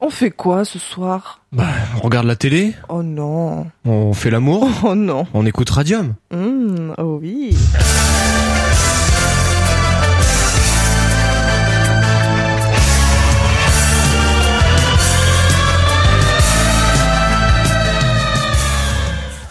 On 0.00 0.10
fait 0.10 0.30
quoi 0.30 0.64
ce 0.64 0.78
soir? 0.78 1.40
Bah, 1.52 1.64
on 1.96 2.00
regarde 2.00 2.26
la 2.26 2.36
télé, 2.36 2.74
Oh 2.88 3.02
non. 3.02 3.66
on 3.84 4.12
fait 4.12 4.30
l'amour, 4.30 4.68
Oh 4.84 4.94
non. 4.94 5.26
on 5.34 5.44
écoute 5.44 5.70
Radium. 5.70 6.14
Hmm, 6.32 6.92
oh 6.98 7.18
oui. 7.20 7.56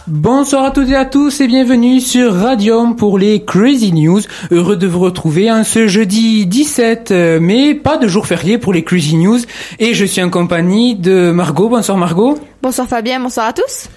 Bonsoir 0.08 0.64
à 0.64 0.70
toutes 0.70 0.88
et 0.88 0.96
à 0.96 1.04
tous 1.04 1.42
et 1.42 1.46
bienvenue 1.46 2.00
sur 2.00 2.32
Radium 2.32 2.96
pour 2.96 3.18
les 3.18 3.44
Crazy 3.44 3.92
News. 3.92 4.22
Heureux 4.50 4.76
de 4.76 4.86
vous 4.86 5.00
retrouver 5.00 5.52
en 5.52 5.64
ce 5.64 5.86
jeudi 5.86 6.46
17 6.46 7.10
euh, 7.10 7.40
mai, 7.40 7.74
pas 7.74 7.98
de 7.98 8.08
jour 8.08 8.26
férié 8.26 8.56
pour 8.56 8.72
les 8.72 8.82
Crazy 8.82 9.16
News. 9.16 9.40
Et 9.78 9.92
je 9.92 10.06
suis 10.06 10.22
en 10.22 10.30
compagnie 10.30 10.94
de 10.94 11.30
Margot. 11.30 11.68
Bonsoir 11.68 11.98
Margot. 11.98 12.38
Bonsoir 12.62 12.88
Fabien, 12.88 13.20
bonsoir 13.20 13.48
à 13.48 13.52
tous. 13.52 13.90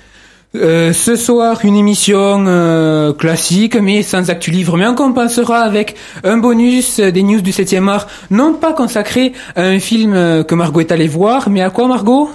Euh, 0.54 0.92
ce 0.92 1.16
soir, 1.16 1.62
une 1.64 1.78
émission 1.78 2.44
euh, 2.46 3.14
classique, 3.14 3.78
mais 3.78 4.04
sans 4.04 4.30
actu 4.30 4.52
livre, 4.52 4.76
mais 4.76 4.88
on 4.88 4.96
compensera 4.96 5.60
avec 5.60 5.96
un 6.26 6.36
bonus 6.36 7.00
euh, 7.00 7.10
des 7.10 7.24
news 7.24 7.40
du 7.40 7.52
7e 7.52 7.88
art, 7.88 8.08
non 8.32 8.56
pas 8.56 8.74
consacré 8.74 9.32
à 9.56 9.62
un 9.62 9.80
film 9.80 10.14
euh, 10.14 10.44
que 10.44 10.54
Margot 10.56 10.82
est 10.82 10.92
allée 10.92 11.08
voir, 11.08 11.50
mais 11.50 11.62
à 11.62 11.70
quoi 11.70 11.88
Margot? 11.88 12.30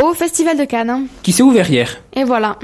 Au 0.00 0.14
Festival 0.14 0.56
de 0.56 0.64
Cannes. 0.64 1.06
Qui 1.24 1.32
s'est 1.32 1.42
ouvert 1.42 1.68
hier. 1.68 2.00
Et 2.14 2.22
voilà. 2.22 2.56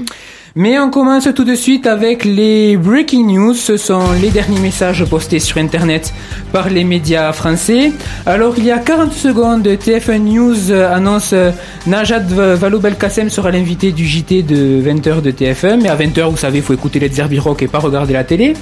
Mais 0.55 0.79
on 0.79 0.89
commence 0.89 1.27
tout 1.35 1.43
de 1.43 1.53
suite 1.53 1.85
avec 1.85 2.23
les 2.23 2.77
breaking 2.77 3.25
news. 3.25 3.53
Ce 3.53 3.75
sont 3.75 4.13
les 4.21 4.29
derniers 4.29 4.61
messages 4.61 5.03
postés 5.03 5.39
sur 5.39 5.57
Internet 5.57 6.13
par 6.53 6.69
les 6.69 6.85
médias 6.85 7.33
français. 7.33 7.91
Alors, 8.25 8.53
il 8.57 8.63
y 8.63 8.71
a 8.71 8.77
40 8.77 9.11
secondes, 9.11 9.67
TF1 9.67 10.19
News 10.19 10.71
annonce 10.71 11.33
euh, 11.33 11.51
Najat 11.87 12.19
Vallaud-Belkacem 12.19 13.29
sera 13.29 13.51
l'invité 13.51 13.91
du 13.91 14.05
JT 14.05 14.43
de 14.43 14.81
20h 14.81 15.21
de 15.21 15.31
TF1. 15.31 15.81
Mais 15.81 15.89
à 15.89 15.97
20h, 15.97 16.29
vous 16.29 16.37
savez, 16.37 16.59
il 16.59 16.63
faut 16.63 16.73
écouter 16.73 16.99
les 16.99 17.09
Zerbi 17.09 17.37
Rock 17.37 17.61
et 17.61 17.67
pas 17.67 17.79
regarder 17.79 18.13
la 18.13 18.23
télé. 18.23 18.53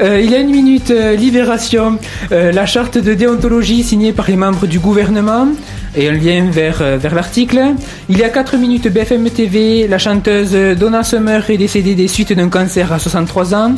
Euh, 0.00 0.20
il 0.22 0.30
y 0.30 0.34
a 0.34 0.38
une 0.38 0.50
minute, 0.50 0.90
euh, 0.90 1.14
Libération, 1.14 1.98
euh, 2.32 2.52
la 2.52 2.66
charte 2.66 2.98
de 2.98 3.14
déontologie 3.14 3.82
signée 3.82 4.12
par 4.12 4.28
les 4.28 4.36
membres 4.36 4.66
du 4.66 4.78
gouvernement 4.78 5.48
et 5.96 6.08
un 6.08 6.12
lien 6.12 6.46
vers, 6.50 6.80
euh, 6.80 6.96
vers 6.96 7.14
l'article. 7.14 7.74
Il 8.08 8.18
y 8.18 8.24
a 8.24 8.28
4 8.28 8.56
minutes, 8.56 8.88
BFM 8.88 9.28
TV, 9.30 9.86
la 9.88 9.98
chanteuse 9.98 10.52
Donna 10.78 11.02
Summer 11.02 11.48
est 11.50 11.56
décédée 11.56 11.94
des 11.94 12.08
suites 12.08 12.32
d'un 12.32 12.48
cancer 12.48 12.92
à 12.92 12.98
63 12.98 13.54
ans. 13.54 13.74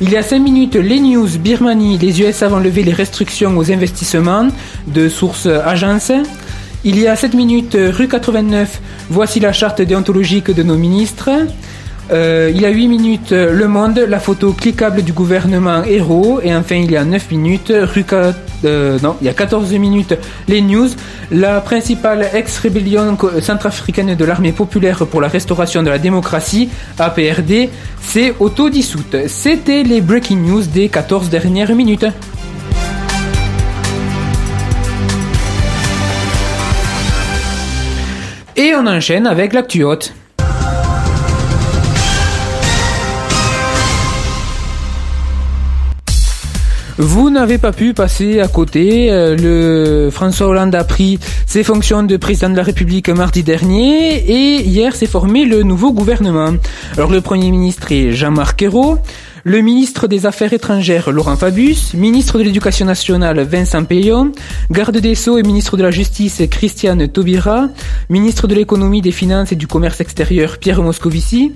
Il 0.00 0.10
y 0.10 0.16
a 0.16 0.22
5 0.22 0.38
minutes, 0.38 0.76
les 0.76 1.00
news, 1.00 1.28
Birmanie, 1.38 1.98
les 1.98 2.20
USA 2.20 2.48
vont 2.48 2.60
lever 2.60 2.84
les 2.84 2.92
restrictions 2.92 3.56
aux 3.56 3.72
investissements 3.72 4.48
de 4.86 5.08
sources 5.08 5.46
agences. 5.46 6.12
Il 6.84 6.98
y 7.00 7.08
a 7.08 7.16
7 7.16 7.34
minutes, 7.34 7.76
rue 7.76 8.06
89, 8.06 8.80
voici 9.10 9.40
la 9.40 9.52
charte 9.52 9.82
déontologique 9.82 10.52
de 10.52 10.62
nos 10.62 10.76
ministres. 10.76 11.30
Euh, 12.10 12.50
il 12.54 12.60
y 12.60 12.64
a 12.64 12.70
8 12.70 12.88
minutes, 12.88 13.32
euh, 13.32 13.52
Le 13.52 13.68
Monde, 13.68 13.98
la 14.08 14.18
photo 14.18 14.52
cliquable 14.52 15.02
du 15.02 15.12
gouvernement 15.12 15.84
héros. 15.84 16.40
Et 16.42 16.54
enfin, 16.54 16.76
il 16.76 16.90
y 16.90 16.96
a 16.96 17.04
9 17.04 17.30
minutes, 17.30 17.70
euh, 18.64 18.98
non, 19.02 19.16
il 19.20 19.26
y 19.26 19.28
a 19.30 19.34
14 19.34 19.70
minutes, 19.74 20.14
les 20.48 20.62
news. 20.62 20.88
La 21.30 21.60
principale 21.60 22.26
ex-rébellion 22.32 23.14
co- 23.16 23.40
centrafricaine 23.42 24.14
de 24.14 24.24
l'armée 24.24 24.52
populaire 24.52 25.06
pour 25.06 25.20
la 25.20 25.28
restauration 25.28 25.82
de 25.82 25.90
la 25.90 25.98
démocratie, 25.98 26.70
APRD, 26.98 27.68
s'est 28.00 28.32
autodissoute. 28.40 29.16
C'était 29.26 29.82
les 29.82 30.00
breaking 30.00 30.38
news 30.46 30.62
des 30.62 30.88
14 30.88 31.28
dernières 31.28 31.74
minutes. 31.74 32.06
Et 38.56 38.72
on 38.74 38.86
enchaîne 38.86 39.26
avec 39.26 39.52
l'actu. 39.52 39.84
Vous 47.00 47.30
n'avez 47.30 47.58
pas 47.58 47.70
pu 47.70 47.94
passer 47.94 48.40
à 48.40 48.48
côté. 48.48 49.12
euh, 49.12 49.36
Le 49.36 50.10
François 50.10 50.48
Hollande 50.48 50.74
a 50.74 50.82
pris 50.82 51.20
ses 51.46 51.62
fonctions 51.62 52.02
de 52.02 52.16
président 52.16 52.50
de 52.50 52.56
la 52.56 52.64
République 52.64 53.08
mardi 53.08 53.44
dernier 53.44 54.16
et 54.16 54.62
hier 54.66 54.96
s'est 54.96 55.06
formé 55.06 55.44
le 55.44 55.62
nouveau 55.62 55.92
gouvernement. 55.92 56.54
Alors 56.96 57.12
le 57.12 57.20
Premier 57.20 57.52
ministre 57.52 57.92
est 57.92 58.10
Jean-Marc 58.10 58.62
Ayrault. 58.62 58.98
Le 59.44 59.60
ministre 59.60 60.08
des 60.08 60.26
Affaires 60.26 60.52
étrangères, 60.52 61.10
Laurent 61.12 61.36
Fabius, 61.36 61.94
ministre 61.94 62.36
de 62.36 62.42
l'Éducation 62.42 62.84
nationale, 62.84 63.40
Vincent 63.42 63.84
Payon, 63.84 64.32
garde 64.70 64.98
des 64.98 65.14
Sceaux 65.14 65.38
et 65.38 65.42
ministre 65.44 65.76
de 65.76 65.84
la 65.84 65.92
Justice, 65.92 66.42
Christiane 66.50 67.06
Taubira, 67.06 67.68
ministre 68.10 68.48
de 68.48 68.56
l'Économie, 68.56 69.00
des 69.00 69.12
Finances 69.12 69.52
et 69.52 69.56
du 69.56 69.68
Commerce 69.68 70.00
extérieur, 70.00 70.58
Pierre 70.58 70.82
Moscovici, 70.82 71.52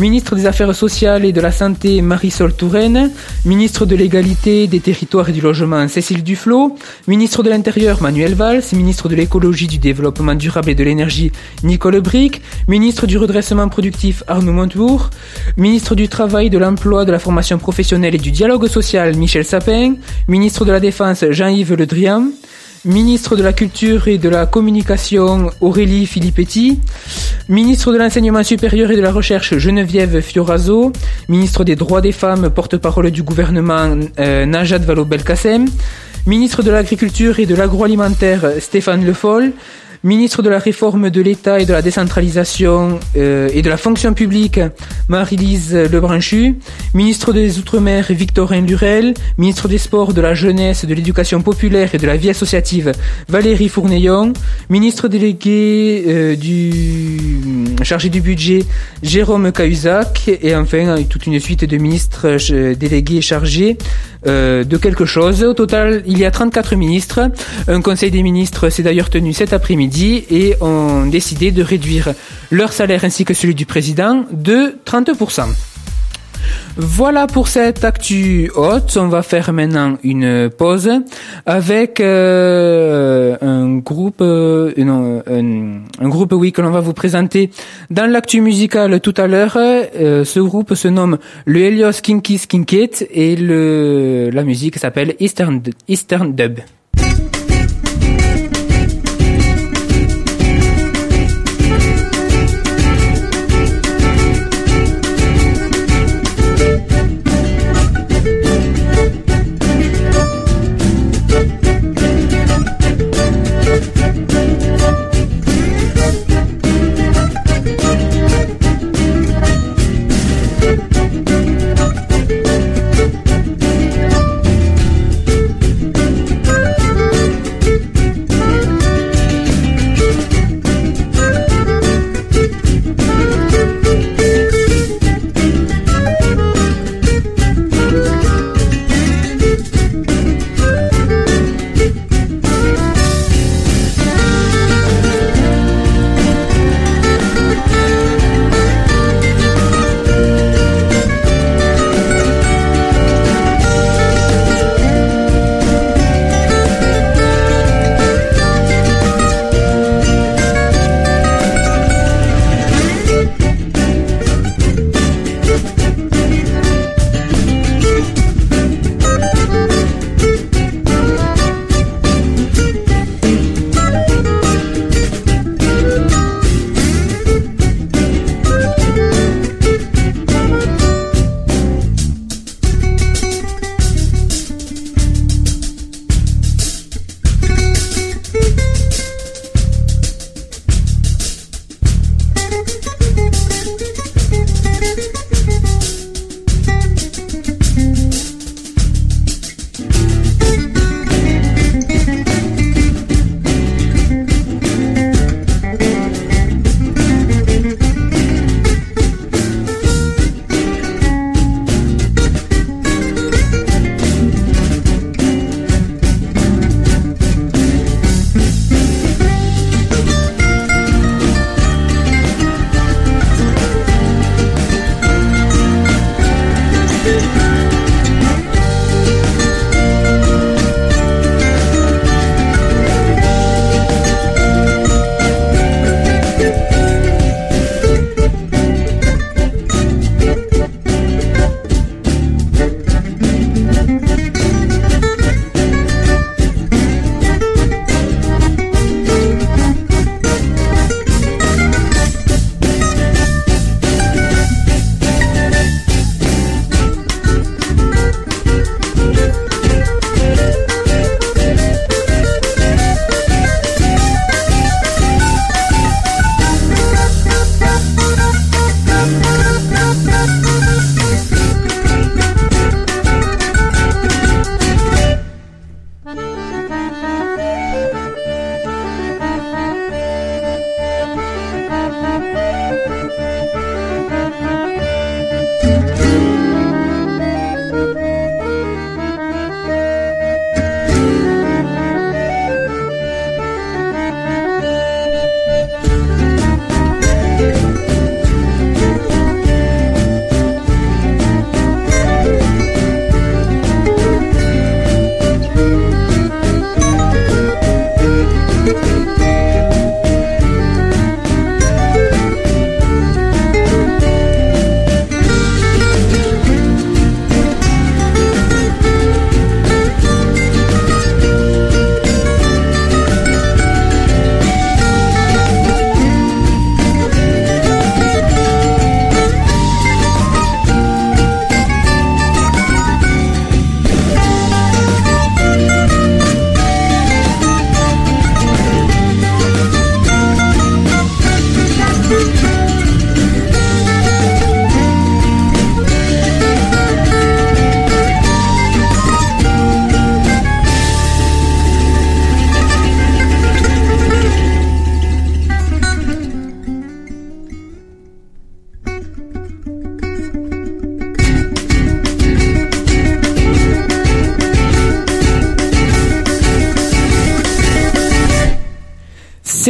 ministre 0.00 0.34
des 0.34 0.46
Affaires 0.46 0.74
sociales 0.74 1.26
et 1.26 1.32
de 1.32 1.42
la 1.42 1.52
Santé, 1.52 2.00
Marisol 2.00 2.54
Touraine, 2.54 3.10
ministre 3.44 3.84
de 3.84 3.94
l'Égalité, 3.94 4.66
des 4.66 4.80
Territoires 4.80 5.28
et 5.28 5.32
du 5.32 5.42
Logement, 5.42 5.86
Cécile 5.88 6.22
Duflot, 6.22 6.74
ministre 7.06 7.42
de 7.42 7.50
l'Intérieur, 7.50 8.00
Manuel 8.00 8.34
Valls, 8.34 8.62
ministre 8.72 9.10
de 9.10 9.14
l'Écologie, 9.14 9.66
du 9.66 9.76
Développement 9.76 10.34
durable 10.34 10.70
et 10.70 10.74
de 10.74 10.82
l'Énergie, 10.82 11.32
Nicole 11.64 12.00
Bric, 12.00 12.40
ministre 12.66 13.06
du 13.06 13.18
Redressement 13.18 13.68
productif, 13.68 14.24
Arnaud 14.26 14.52
Montebourg, 14.52 15.10
ministre 15.58 15.94
du 15.94 16.08
Travail, 16.08 16.48
de 16.48 16.56
l'Emploi, 16.56 17.04
de 17.04 17.12
la 17.12 17.18
formation 17.18 17.58
professionnelle 17.58 18.14
et 18.14 18.18
du 18.18 18.30
dialogue 18.30 18.68
social, 18.68 19.14
Michel 19.16 19.44
Sapin, 19.44 19.96
ministre 20.28 20.64
de 20.64 20.72
la 20.72 20.80
Défense, 20.80 21.26
Jean-Yves 21.30 21.74
Le 21.74 21.84
Drian, 21.84 22.24
ministre 22.84 23.36
de 23.36 23.42
la 23.42 23.52
Culture 23.52 24.08
et 24.08 24.16
de 24.16 24.28
la 24.28 24.46
Communication, 24.46 25.50
Aurélie 25.60 26.06
Filippetti, 26.06 26.80
ministre 27.48 27.92
de 27.92 27.98
l'Enseignement 27.98 28.42
supérieur 28.42 28.90
et 28.90 28.96
de 28.96 29.02
la 29.02 29.12
Recherche, 29.12 29.58
Geneviève 29.58 30.20
Fioraso, 30.20 30.92
ministre 31.28 31.64
des 31.64 31.76
Droits 31.76 32.00
des 32.00 32.12
Femmes, 32.12 32.48
porte-parole 32.48 33.10
du 33.10 33.22
gouvernement, 33.22 33.98
euh, 34.18 34.46
Najat 34.46 34.78
Vallaud-Belkacem, 34.78 35.66
ministre 36.26 36.62
de 36.62 36.70
l'Agriculture 36.70 37.38
et 37.38 37.46
de 37.46 37.54
l'Agroalimentaire, 37.54 38.52
Stéphane 38.60 39.04
Le 39.04 39.12
Foll, 39.12 39.52
ministre 40.02 40.42
de 40.42 40.48
la 40.48 40.58
Réforme 40.58 41.10
de 41.10 41.20
l'État 41.20 41.60
et 41.60 41.66
de 41.66 41.72
la 41.72 41.82
Décentralisation 41.82 42.98
euh, 43.16 43.48
et 43.52 43.62
de 43.62 43.68
la 43.68 43.76
Fonction 43.76 44.14
publique, 44.14 44.60
Marie-Lise 45.08 45.74
Lebranchu, 45.74 46.56
ministre 46.94 47.32
des 47.32 47.58
Outre-mer, 47.58 48.06
Victorin 48.10 48.62
Lurel, 48.62 49.14
ministre 49.36 49.68
des 49.68 49.78
Sports, 49.78 50.14
de 50.14 50.20
la 50.20 50.34
Jeunesse, 50.34 50.84
de 50.84 50.94
l'Éducation 50.94 51.42
populaire 51.42 51.94
et 51.94 51.98
de 51.98 52.06
la 52.06 52.16
vie 52.16 52.30
associative, 52.30 52.92
Valérie 53.28 53.68
Fourneillon, 53.68 54.32
ministre 54.70 55.08
délégué 55.08 56.04
euh, 56.06 56.36
du 56.36 57.74
chargé 57.82 58.08
du 58.08 58.20
budget, 58.20 58.64
Jérôme 59.02 59.52
Cahuzac, 59.52 60.28
et 60.28 60.54
enfin 60.54 60.96
toute 61.08 61.26
une 61.26 61.38
suite 61.40 61.64
de 61.64 61.76
ministres 61.76 62.38
euh, 62.52 62.74
délégués 62.74 63.20
chargés 63.20 63.76
euh, 64.26 64.64
de 64.64 64.76
quelque 64.76 65.04
chose. 65.04 65.42
Au 65.42 65.54
total, 65.54 66.02
il 66.06 66.18
y 66.18 66.24
a 66.24 66.30
34 66.30 66.76
ministres. 66.76 67.30
Un 67.68 67.80
conseil 67.80 68.10
des 68.10 68.22
ministres 68.22 68.68
s'est 68.68 68.82
d'ailleurs 68.82 69.10
tenu 69.10 69.32
cet 69.32 69.52
après-midi 69.52 69.89
et 70.30 70.56
ont 70.60 71.06
décidé 71.06 71.50
de 71.50 71.62
réduire 71.62 72.12
leur 72.50 72.72
salaire 72.72 73.04
ainsi 73.04 73.24
que 73.24 73.34
celui 73.34 73.54
du 73.54 73.66
président 73.66 74.24
de 74.32 74.76
30%. 74.86 75.48
Voilà 76.76 77.26
pour 77.26 77.48
cette 77.48 77.84
actu 77.84 78.50
haute. 78.54 78.96
On 78.96 79.08
va 79.08 79.22
faire 79.22 79.52
maintenant 79.52 79.98
une 80.02 80.48
pause 80.50 80.90
avec 81.44 82.00
euh, 82.00 83.36
un 83.40 83.78
groupe, 83.78 84.20
euh, 84.20 84.72
non, 84.78 85.22
un, 85.26 86.04
un 86.04 86.08
groupe 86.08 86.32
oui 86.32 86.52
que 86.52 86.62
l'on 86.62 86.70
va 86.70 86.80
vous 86.80 86.92
présenter 86.92 87.50
dans 87.90 88.10
l'actu 88.10 88.40
musicale 88.40 89.00
tout 89.00 89.14
à 89.16 89.26
l'heure. 89.26 89.56
Euh, 89.56 90.24
ce 90.24 90.40
groupe 90.40 90.74
se 90.74 90.88
nomme 90.88 91.18
le 91.44 91.60
Helios 91.60 92.00
Kinky 92.02 92.38
Skinket 92.38 93.08
et 93.10 93.36
le 93.36 94.30
la 94.32 94.44
musique 94.44 94.78
s'appelle 94.78 95.16
Eastern 95.18 95.60
Eastern 95.88 96.34
Dub. 96.34 96.60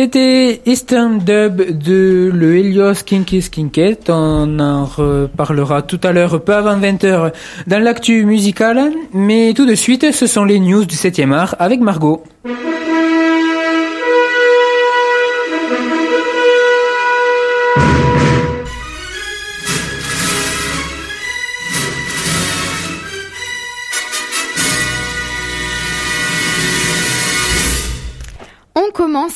C'était 0.03 0.63
Eastern 0.65 1.19
Dub 1.19 1.61
de 1.77 2.31
le 2.33 2.57
Helios 2.57 3.05
Kinky 3.05 3.43
Skinket. 3.43 4.09
On 4.09 4.59
en 4.59 4.87
reparlera 4.87 5.83
tout 5.83 6.01
à 6.03 6.13
l'heure, 6.13 6.43
peu 6.43 6.55
avant 6.55 6.79
20h, 6.79 7.33
dans 7.67 7.83
l'actu 7.83 8.25
musicale. 8.25 8.93
Mais 9.13 9.53
tout 9.53 9.67
de 9.67 9.75
suite, 9.75 10.11
ce 10.13 10.27
sont 10.27 10.45
les 10.45 10.59
news 10.59 10.87
du 10.87 10.97
7e 10.97 11.35
art 11.35 11.55
avec 11.59 11.81
Margot. 11.81 12.25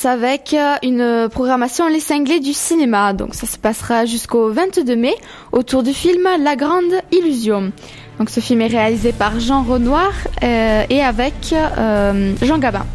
Avec 0.05 0.53
euh, 0.53 0.75
une 0.83 1.29
programmation 1.29 1.87
Les 1.87 1.99
Cinglés 1.99 2.39
du 2.39 2.53
cinéma. 2.53 3.13
Donc 3.13 3.33
ça 3.33 3.47
se 3.47 3.57
passera 3.57 4.05
jusqu'au 4.05 4.49
22 4.49 4.95
mai 4.95 5.15
autour 5.51 5.83
du 5.83 5.93
film 5.93 6.27
La 6.41 6.55
Grande 6.55 6.93
Illusion. 7.11 7.71
Donc 8.19 8.29
ce 8.29 8.39
film 8.39 8.61
est 8.61 8.67
réalisé 8.67 9.11
par 9.11 9.39
Jean 9.39 9.63
Renoir 9.63 10.11
euh, 10.43 10.83
et 10.89 11.01
avec 11.01 11.53
euh, 11.53 12.33
Jean 12.41 12.57
Gabin. 12.57 12.85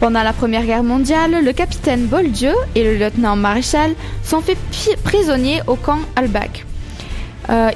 Pendant 0.00 0.22
la 0.22 0.32
Première 0.32 0.64
Guerre 0.64 0.82
mondiale, 0.82 1.44
le 1.44 1.52
capitaine 1.52 2.06
Boldieu 2.06 2.52
et 2.74 2.84
le 2.84 2.96
lieutenant 2.96 3.36
maréchal 3.36 3.94
sont 4.22 4.40
faits 4.40 4.58
prisonniers 5.04 5.60
au 5.66 5.76
camp 5.76 6.00
Albac. 6.16 6.66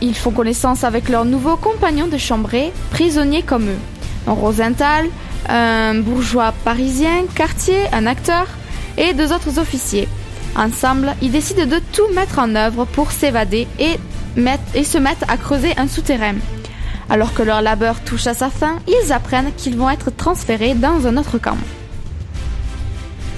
Ils 0.01 0.15
font 0.15 0.31
connaissance 0.31 0.83
avec 0.83 1.09
leurs 1.09 1.25
nouveaux 1.25 1.57
compagnons 1.57 2.07
de 2.07 2.19
chambrée, 2.19 2.73
prisonniers 2.91 3.43
comme 3.43 3.69
eux. 3.69 3.79
Rosenthal, 4.27 5.07
un 5.49 5.95
bourgeois 5.97 6.53
parisien, 6.65 7.25
Cartier, 7.35 7.83
un 7.93 8.07
acteur 8.07 8.47
et 8.97 9.15
deux 9.15 9.33
autres 9.33 9.59
officiers. 9.59 10.09
Ensemble, 10.57 11.15
ils 11.23 11.31
décident 11.31 11.67
de 11.67 11.81
tout 11.93 12.09
mettre 12.15 12.39
en 12.39 12.55
œuvre 12.55 12.85
pour 12.85 13.13
s'évader 13.13 13.67
et, 13.79 13.97
se 14.83 14.99
mettent 14.99 15.25
à 15.29 15.37
creuser 15.37 15.75
un 15.77 15.89
souterrain. 15.89 16.35
Alors 17.11 17.33
que 17.33 17.43
leur 17.43 17.63
labeur 17.63 18.01
touche 18.01 18.27
à 18.27 18.35
sa 18.35 18.51
fin, 18.51 18.79
ils 18.87 19.13
apprennent 19.13 19.53
qu'ils 19.57 19.77
vont 19.77 19.89
être 19.89 20.11
transférés 20.15 20.75
dans 20.75 21.07
un 21.07 21.17
autre 21.17 21.39
camp. 21.39 21.57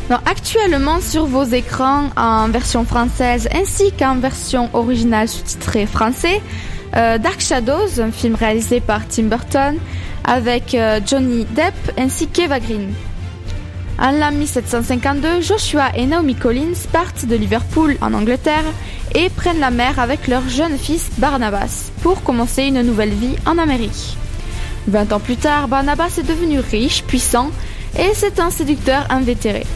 Donc, 0.08 0.20
actuellement 0.26 1.00
sur 1.00 1.26
vos 1.26 1.44
écrans 1.44 2.10
en 2.16 2.48
version 2.48 2.84
française 2.84 3.48
ainsi 3.54 3.92
qu'en 3.92 4.16
version 4.16 4.68
originale 4.72 5.28
sous-titrée 5.28 5.86
français, 5.86 6.42
euh, 6.96 7.18
Dark 7.18 7.40
Shadows, 7.40 8.00
un 8.00 8.10
film 8.10 8.34
réalisé 8.34 8.80
par 8.80 9.06
Tim 9.06 9.24
Burton 9.24 9.76
avec 10.24 10.74
euh, 10.74 11.00
Johnny 11.06 11.44
Depp 11.44 11.98
ainsi 11.98 12.26
qu'Eva 12.26 12.60
Green. 12.60 12.92
En 13.98 14.12
l'an 14.12 14.32
1752, 14.32 15.42
Joshua 15.42 15.94
et 15.94 16.06
Naomi 16.06 16.34
Collins 16.34 16.88
partent 16.90 17.26
de 17.26 17.36
Liverpool 17.36 17.96
en 18.00 18.14
Angleterre 18.14 18.64
et 19.14 19.28
prennent 19.28 19.60
la 19.60 19.70
mer 19.70 19.98
avec 19.98 20.26
leur 20.26 20.48
jeune 20.48 20.78
fils 20.78 21.10
Barnabas 21.18 21.90
pour 22.02 22.22
commencer 22.22 22.64
une 22.64 22.82
nouvelle 22.82 23.10
vie 23.12 23.36
en 23.44 23.58
Amérique. 23.58 24.16
Vingt 24.88 25.12
ans 25.12 25.20
plus 25.20 25.36
tard, 25.36 25.68
Barnabas 25.68 26.16
est 26.18 26.26
devenu 26.26 26.60
riche, 26.60 27.04
puissant 27.04 27.50
et 27.98 28.12
c'est 28.14 28.40
un 28.40 28.50
séducteur 28.50 29.06
invétéré. 29.10 29.66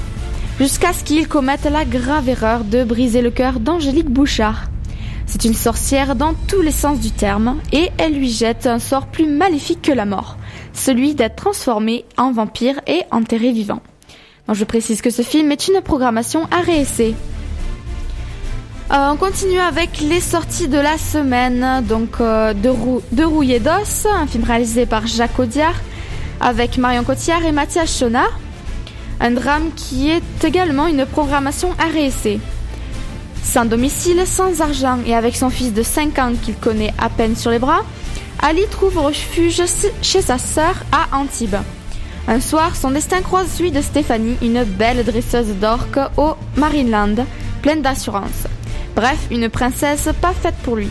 Jusqu'à 0.58 0.92
ce 0.92 1.04
qu'il 1.04 1.28
commette 1.28 1.64
la 1.64 1.84
grave 1.84 2.28
erreur 2.28 2.64
de 2.64 2.84
briser 2.84 3.20
le 3.20 3.30
cœur 3.30 3.60
d'Angélique 3.60 4.08
Bouchard. 4.08 4.68
C'est 5.26 5.44
une 5.44 5.54
sorcière 5.54 6.14
dans 6.14 6.34
tous 6.48 6.60
les 6.60 6.70
sens 6.70 7.00
du 7.00 7.10
terme 7.10 7.60
et 7.72 7.90
elle 7.98 8.14
lui 8.14 8.30
jette 8.30 8.66
un 8.66 8.78
sort 8.78 9.06
plus 9.06 9.26
maléfique 9.26 9.82
que 9.82 9.92
la 9.92 10.04
mort, 10.04 10.36
celui 10.72 11.14
d'être 11.14 11.36
transformé 11.36 12.04
en 12.16 12.32
vampire 12.32 12.80
et 12.86 13.02
enterré 13.10 13.52
vivant. 13.52 13.80
Je 14.52 14.64
précise 14.64 15.00
que 15.00 15.10
ce 15.10 15.22
film 15.22 15.50
est 15.52 15.68
une 15.68 15.80
programmation 15.80 16.46
à 16.50 16.60
réessayer. 16.60 17.14
Euh, 18.92 19.10
on 19.12 19.16
continue 19.16 19.58
avec 19.58 20.00
les 20.00 20.20
sorties 20.20 20.68
de 20.68 20.78
la 20.78 20.98
semaine, 20.98 21.82
donc 21.88 22.20
euh, 22.20 22.52
de, 22.52 22.68
Rou 22.68 23.00
de 23.12 23.24
Rouillé 23.24 23.58
d'os, 23.58 24.06
un 24.06 24.26
film 24.26 24.44
réalisé 24.44 24.84
par 24.84 25.06
Jacques 25.06 25.38
Audiard 25.38 25.74
avec 26.40 26.76
Marion 26.76 27.02
Cotillard 27.02 27.44
et 27.46 27.52
Mathias 27.52 27.98
Chona. 27.98 28.24
Un 29.20 29.30
drame 29.30 29.70
qui 29.74 30.10
est 30.10 30.44
également 30.44 30.86
une 30.86 31.06
programmation 31.06 31.70
à 31.78 31.86
réessayer. 31.90 32.40
Sans 33.44 33.66
domicile, 33.66 34.22
sans 34.26 34.60
argent 34.60 34.98
et 35.06 35.14
avec 35.14 35.36
son 35.36 35.50
fils 35.50 35.72
de 35.72 35.82
5 35.84 36.18
ans 36.18 36.32
qu'il 36.42 36.56
connaît 36.56 36.92
à 36.98 37.08
peine 37.08 37.36
sur 37.36 37.52
les 37.52 37.60
bras, 37.60 37.84
Ali 38.40 38.62
trouve 38.70 38.98
refuge 38.98 39.62
chez 40.02 40.22
sa 40.22 40.38
sœur 40.38 40.74
à 40.90 41.16
Antibes. 41.16 41.56
Un 42.26 42.40
soir, 42.40 42.74
son 42.74 42.90
destin 42.90 43.20
croise 43.20 43.48
celui 43.48 43.70
de 43.70 43.80
Stéphanie, 43.80 44.36
une 44.42 44.64
belle 44.64 45.04
dresseuse 45.04 45.54
d'orques 45.60 46.00
au 46.16 46.34
Marineland, 46.56 47.26
pleine 47.62 47.82
d'assurance. 47.82 48.48
Bref, 48.96 49.18
une 49.30 49.48
princesse 49.48 50.08
pas 50.20 50.32
faite 50.32 50.56
pour 50.62 50.76
lui. 50.76 50.88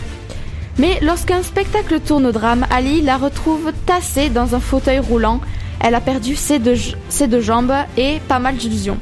Mais 0.78 1.00
lorsqu'un 1.02 1.44
spectacle 1.44 2.00
tourne 2.00 2.26
au 2.28 2.32
drame, 2.32 2.66
Ali 2.70 3.02
la 3.02 3.18
retrouve 3.18 3.72
tassée 3.86 4.30
dans 4.30 4.56
un 4.56 4.60
fauteuil 4.60 5.00
roulant. 5.00 5.42
Elle 5.80 5.96
a 5.96 6.02
perdu 6.02 6.36
ses 6.36 6.60
deux, 6.60 7.42
jambes 7.42 7.74
et 7.98 8.20
pas 8.28 8.40
mal 8.40 8.56
d'illusions. 8.56 8.98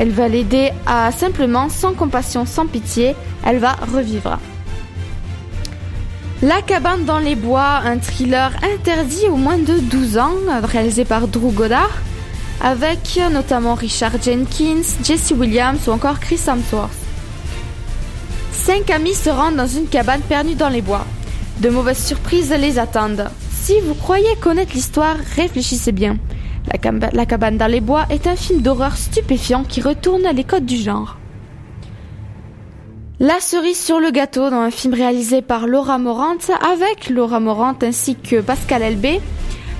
Elle 0.00 0.12
va 0.12 0.28
l'aider 0.28 0.72
à 0.86 1.12
simplement, 1.12 1.68
sans 1.68 1.92
compassion, 1.92 2.46
sans 2.46 2.66
pitié, 2.66 3.14
elle 3.44 3.58
va 3.58 3.72
revivre. 3.72 4.38
La 6.40 6.62
cabane 6.62 7.04
dans 7.04 7.18
les 7.18 7.34
bois, 7.34 7.82
un 7.84 7.98
thriller 7.98 8.50
interdit 8.74 9.26
aux 9.28 9.36
moins 9.36 9.58
de 9.58 9.78
12 9.78 10.16
ans, 10.16 10.32
réalisé 10.62 11.04
par 11.04 11.28
Drew 11.28 11.52
Goddard, 11.52 11.98
avec 12.62 13.20
notamment 13.30 13.74
Richard 13.74 14.12
Jenkins, 14.22 14.80
Jesse 15.04 15.34
Williams 15.36 15.86
ou 15.86 15.90
encore 15.90 16.18
Chris 16.18 16.40
Hemsworth. 16.48 16.96
Cinq 18.52 18.88
amis 18.88 19.12
se 19.12 19.28
rendent 19.28 19.56
dans 19.56 19.66
une 19.66 19.86
cabane 19.86 20.22
perdue 20.22 20.54
dans 20.54 20.70
les 20.70 20.80
bois. 20.80 21.04
De 21.58 21.68
mauvaises 21.68 22.02
surprises 22.02 22.54
les 22.58 22.78
attendent. 22.78 23.28
Si 23.52 23.78
vous 23.82 23.94
croyez 23.94 24.34
connaître 24.40 24.72
l'histoire, 24.72 25.18
réfléchissez 25.36 25.92
bien. 25.92 26.16
La, 26.72 26.78
cab 26.78 27.04
la, 27.12 27.26
cabane 27.26 27.56
dans 27.56 27.66
les 27.66 27.80
bois 27.80 28.06
est 28.10 28.26
un 28.26 28.36
film 28.36 28.62
d'horreur 28.62 28.96
stupéfiant 28.96 29.64
qui 29.64 29.80
retourne 29.80 30.22
les 30.32 30.44
codes 30.44 30.66
du 30.66 30.76
genre. 30.76 31.16
La 33.18 33.40
cerise 33.40 33.78
sur 33.78 33.98
le 33.98 34.10
gâteau 34.10 34.48
dans 34.50 34.60
un 34.60 34.70
film 34.70 34.94
réalisé 34.94 35.42
par 35.42 35.66
Laura 35.66 35.98
Morant 35.98 36.36
avec 36.72 37.10
Laura 37.10 37.40
Morant 37.40 37.74
ainsi 37.82 38.14
que 38.14 38.40
Pascal 38.40 38.82
Elbé, 38.82 39.20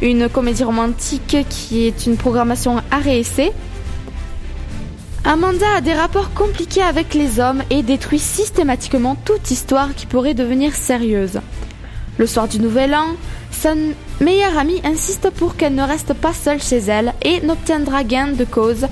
une 0.02 0.28
comédie 0.28 0.64
romantique 0.64 1.36
qui 1.48 1.86
est 1.86 2.06
une 2.06 2.16
programmation 2.16 2.78
à. 2.90 3.00
Amanda 5.24 5.66
a 5.76 5.80
des 5.80 5.94
rapports 5.94 6.34
compliqués 6.34 6.82
avec 6.82 7.14
les 7.14 7.38
hommes 7.38 7.62
et 7.70 7.82
détruit 7.82 8.18
systématiquement 8.18 9.16
toute 9.24 9.50
histoire 9.50 9.94
qui 9.94 10.06
pourrait 10.06 10.34
devenir 10.34 10.74
sérieuse. 10.74 11.40
Le 12.18 12.26
soir 12.26 12.48
du 12.48 12.58
Nouvel 12.58 12.94
An, 12.94 13.06
sa 13.50 13.74
meilleure 14.20 14.58
amie 14.58 14.80
insiste 14.84 15.30
pour 15.30 15.56
qu'elle 15.56 15.74
ne 15.74 15.82
reste 15.82 16.14
pas 16.14 16.32
seule 16.32 16.62
chez 16.62 16.78
elle 16.78 17.14
et 17.22 17.40
n'obtiendra 17.40 18.04
gain 18.04 18.28
de 18.28 18.44
cause 18.44 18.86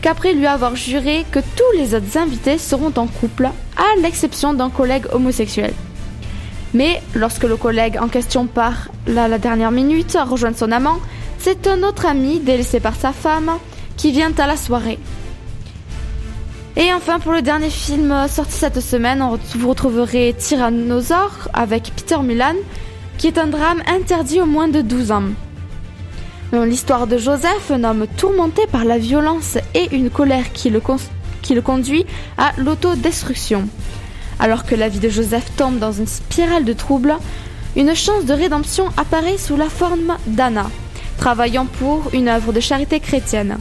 qu'après 0.00 0.32
lui 0.32 0.46
avoir 0.46 0.74
juré 0.74 1.24
que 1.30 1.38
tous 1.38 1.78
les 1.78 1.94
autres 1.94 2.18
invités 2.18 2.58
seront 2.58 2.92
en 2.96 3.06
couple, 3.06 3.46
à 3.76 4.00
l'exception 4.00 4.52
d'un 4.52 4.70
collègue 4.70 5.06
homosexuel. 5.12 5.72
Mais 6.74 7.02
lorsque 7.14 7.44
le 7.44 7.56
collègue 7.56 7.98
en 8.00 8.08
question 8.08 8.46
part 8.46 8.88
à 9.06 9.28
la 9.28 9.38
dernière 9.38 9.70
minute 9.70 10.16
rejoindre 10.26 10.56
son 10.56 10.72
amant, 10.72 10.98
c'est 11.38 11.66
un 11.66 11.82
autre 11.82 12.06
ami 12.06 12.40
délaissé 12.40 12.80
par 12.80 12.96
sa 12.96 13.12
femme 13.12 13.52
qui 13.96 14.10
vient 14.10 14.32
à 14.38 14.46
la 14.46 14.56
soirée. 14.56 14.98
Et 16.76 16.92
enfin, 16.94 17.18
pour 17.18 17.32
le 17.32 17.42
dernier 17.42 17.68
film 17.68 18.26
sorti 18.28 18.54
cette 18.54 18.80
semaine, 18.80 19.22
vous 19.56 19.68
retrouverez 19.68 20.34
Tyrannosaure 20.38 21.48
avec 21.52 21.92
Peter 21.94 22.16
Mulan, 22.22 22.54
qui 23.22 23.28
est 23.28 23.38
un 23.38 23.46
drame 23.46 23.84
interdit 23.86 24.40
aux 24.40 24.46
moins 24.46 24.66
de 24.66 24.80
12 24.80 25.12
ans. 25.12 25.22
L'histoire 26.52 27.06
de 27.06 27.18
Joseph, 27.18 27.70
un 27.70 27.84
homme 27.84 28.08
tourmenté 28.16 28.62
par 28.66 28.84
la 28.84 28.98
violence 28.98 29.58
et 29.74 29.94
une 29.94 30.10
colère 30.10 30.52
qui 30.52 30.70
le, 30.70 30.80
conduit 31.60 32.04
à 32.36 32.50
l'autodestruction. 32.58 33.68
Alors 34.40 34.64
que 34.64 34.74
la 34.74 34.88
vie 34.88 34.98
de 34.98 35.08
Joseph 35.08 35.52
tombe 35.56 35.78
dans 35.78 35.92
une 35.92 36.08
spirale 36.08 36.64
de 36.64 36.72
troubles, 36.72 37.14
une 37.76 37.94
chance 37.94 38.24
de 38.24 38.32
rédemption 38.32 38.86
apparaît 38.96 39.38
sous 39.38 39.56
la 39.56 39.68
forme 39.68 40.16
d'Anna, 40.26 40.68
travaillant 41.16 41.66
pour 41.66 42.10
une 42.12 42.26
œuvre 42.26 42.52
de 42.52 42.58
charité 42.58 42.98
chrétienne. 42.98 43.58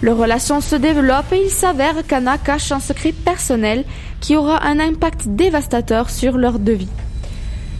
Leur 0.00 0.16
relation 0.16 0.62
se 0.62 0.74
développe 0.74 1.34
et 1.34 1.42
il 1.44 1.50
s'avère 1.50 1.96
qu'Anna 2.08 2.38
cache 2.38 2.72
un 2.72 2.80
secret 2.80 3.12
personnel 3.12 3.84
qui 4.22 4.36
aura 4.36 4.64
un 4.64 4.80
impact 4.80 5.26
dévastateur 5.26 6.08
sur 6.08 6.38
leur 6.38 6.58
de 6.58 6.78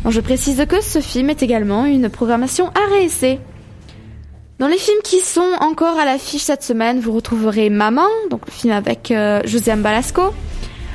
je 0.08 0.20
précise 0.20 0.64
que 0.68 0.82
ce 0.82 1.00
film 1.00 1.30
est 1.30 1.42
également 1.42 1.84
une 1.84 2.08
programmation 2.08 2.68
à 2.68 2.94
réessayer. 2.94 3.40
Dans 4.58 4.68
les 4.68 4.78
films 4.78 5.02
qui 5.04 5.20
sont 5.20 5.52
encore 5.60 5.98
à 5.98 6.04
l'affiche 6.04 6.42
cette 6.42 6.62
semaine, 6.62 6.98
vous 7.00 7.12
retrouverez 7.12 7.68
Maman, 7.68 8.08
donc 8.30 8.46
le 8.46 8.52
film 8.52 8.72
avec 8.72 9.10
euh, 9.10 9.40
Josiane 9.44 9.82
Balasco, 9.82 10.32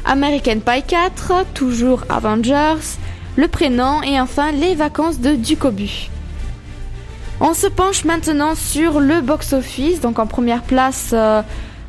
American 0.06 0.60
Pie 0.66 0.84
4, 0.88 1.46
toujours 1.54 2.04
Avengers, 2.10 2.98
Le 3.36 3.48
Prénom 3.48 4.02
et 4.02 4.20
enfin 4.20 4.52
Les 4.52 4.74
Vacances 4.74 5.20
de 5.20 5.36
Ducobu. 5.36 6.10
On 7.40 7.54
se 7.54 7.68
penche 7.68 8.04
maintenant 8.06 8.56
sur 8.56 9.00
le 9.00 9.22
box-office, 9.22 10.00
donc 10.00 10.20
en 10.20 10.28
première 10.28 10.64
place, 10.64 11.12
euh, 11.14 11.42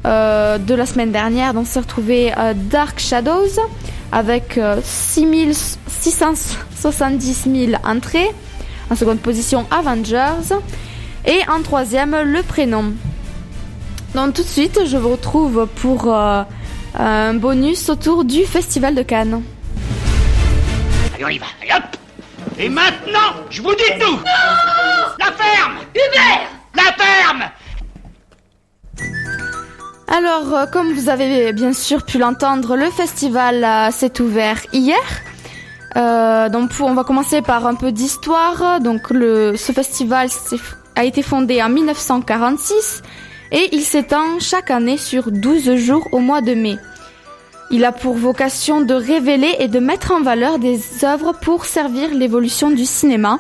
de 0.05 0.75
la 0.75 0.87
semaine 0.87 1.13
dernière. 1.13 1.55
Donc, 1.55 1.67
s'est 1.67 1.81
retrouvé 1.81 2.33
euh, 2.37 2.55
Dark 2.55 2.99
Shadows 2.99 3.61
avec 4.11 4.59
euh, 4.59 4.81
6 4.83 5.79
670 5.89 7.49
000 7.71 7.83
entrées. 7.85 8.31
En 8.91 8.97
seconde 8.97 9.21
position, 9.21 9.67
Avengers. 9.71 10.55
Et 11.25 11.41
en 11.49 11.63
troisième, 11.63 12.17
Le 12.25 12.43
Prénom. 12.43 12.93
Donc, 14.15 14.35
tout 14.35 14.43
de 14.43 14.49
suite, 14.49 14.81
je 14.87 14.97
vous 14.97 15.11
retrouve 15.11 15.67
pour 15.77 16.13
euh, 16.15 16.43
un 16.99 17.35
bonus 17.35 17.89
autour 17.89 18.25
du 18.25 18.45
Festival 18.45 18.95
de 18.95 19.03
Cannes. 19.03 19.43
Allez, 21.15 21.25
on 21.25 21.29
y 21.29 21.39
va. 21.39 21.47
Allez, 21.63 21.73
hop 21.75 21.97
Et 22.59 22.69
maintenant, 22.69 23.37
je 23.51 23.63
vous 23.63 23.75
dis 23.75 23.99
tout 23.99 24.19
La 25.19 25.27
ferme 25.27 25.79
Hubert 25.95 26.49
La 26.75 26.93
ferme 26.93 27.45
Alors, 30.09 30.55
euh, 30.55 30.67
comme 30.67 30.93
vous 30.93 31.09
avez 31.09 31.53
bien 31.53 31.73
sûr 31.73 32.05
pu 32.05 32.19
l'entendre, 32.19 32.77
le 32.77 32.91
festival 32.91 33.65
euh, 33.65 33.91
s'est 33.91 34.21
ouvert 34.21 34.61
hier. 34.73 34.97
Euh, 35.97 36.49
donc, 36.49 36.71
on 36.81 36.95
va 36.95 37.05
commencer 37.05 37.43
par 37.43 37.67
un 37.67 37.75
peu 37.75 37.93
d'histoire. 37.93 38.81
Donc, 38.81 39.09
ce 39.11 39.73
festival 39.73 40.29
a 40.97 41.05
été 41.05 41.23
fondé 41.23 41.63
en 41.63 41.69
1946 41.69 43.03
et 43.53 43.69
il 43.73 43.83
s'étend 43.83 44.39
chaque 44.41 44.71
année 44.71 44.97
sur 44.97 45.31
12 45.31 45.77
jours 45.77 46.09
au 46.13 46.19
mois 46.19 46.41
de 46.41 46.55
mai. 46.55 46.77
Il 47.71 47.85
a 47.85 47.93
pour 47.93 48.15
vocation 48.15 48.83
de 48.83 48.95
révéler 48.95 49.57
et 49.61 49.69
de 49.69 49.79
mettre 49.79 50.13
en 50.13 50.21
valeur 50.21 50.59
des 50.59 51.05
œuvres 51.05 51.33
pour 51.33 51.65
servir 51.65 52.13
l'évolution 52.13 52.71
du 52.71 52.85
cinéma, 52.85 53.39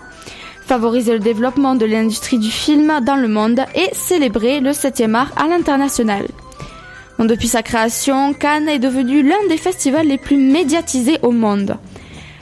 favoriser 0.67 1.13
le 1.13 1.19
développement 1.19 1.75
de 1.75 1.85
l'industrie 1.85 2.39
du 2.39 2.51
film 2.51 3.01
dans 3.03 3.17
le 3.17 3.29
monde 3.29 3.61
et 3.75 3.91
célébrer 3.93 4.61
le 4.61 4.71
7e 4.71 5.15
art 5.15 5.33
à 5.37 5.49
l'international. 5.49 6.27
Depuis 7.19 7.49
sa 7.49 7.63
création, 7.63 8.35
Cannes 8.35 8.69
est 8.69 8.79
devenu 8.79 9.23
l'un 9.23 9.47
des 9.49 9.57
festivals 9.57 10.09
les 10.09 10.19
plus 10.19 10.37
médiatisés 10.37 11.19
au 11.23 11.31
monde. 11.31 11.77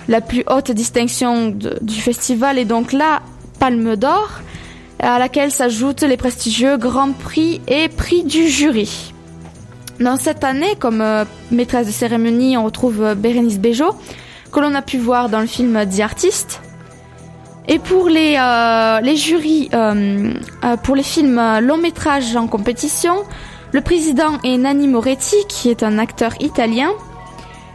La 0.08 0.20
plus 0.20 0.42
haute 0.48 0.70
distinction 0.70 1.50
du 1.50 2.00
festival 2.00 2.58
est 2.58 2.64
donc 2.64 2.92
la 2.92 3.20
Palme 3.58 3.96
d'Or, 3.96 4.40
à 4.98 5.18
laquelle 5.18 5.50
s'ajoutent 5.50 6.02
les 6.02 6.16
prestigieux 6.16 6.76
Grands 6.78 7.12
Prix 7.12 7.60
et 7.68 7.88
Prix 7.88 8.24
du 8.24 8.48
jury. 8.48 9.12
Dans 10.00 10.16
cette 10.16 10.44
année, 10.44 10.76
comme 10.78 11.02
euh, 11.02 11.24
maîtresse 11.50 11.86
de 11.86 11.92
cérémonie, 11.92 12.56
on 12.56 12.64
retrouve 12.64 13.02
euh, 13.02 13.14
Bérénice 13.14 13.58
Bejo, 13.58 13.94
que 14.50 14.60
l'on 14.60 14.74
a 14.74 14.80
pu 14.80 14.96
voir 14.96 15.28
dans 15.28 15.40
le 15.40 15.46
film 15.46 15.78
The 15.86 16.00
Artist. 16.00 16.62
Et 17.68 17.78
pour 17.78 18.08
les, 18.08 18.36
euh, 18.36 19.14
jurys, 19.14 19.68
pour 20.82 20.96
les 20.96 21.02
films 21.02 21.40
long 21.60 21.76
métrage 21.76 22.34
en 22.34 22.48
compétition, 22.48 23.14
le 23.72 23.80
président 23.80 24.38
est 24.44 24.56
Nanni 24.56 24.88
Moretti, 24.88 25.36
qui 25.48 25.70
est 25.70 25.82
un 25.82 25.98
acteur 25.98 26.32
italien. 26.40 26.90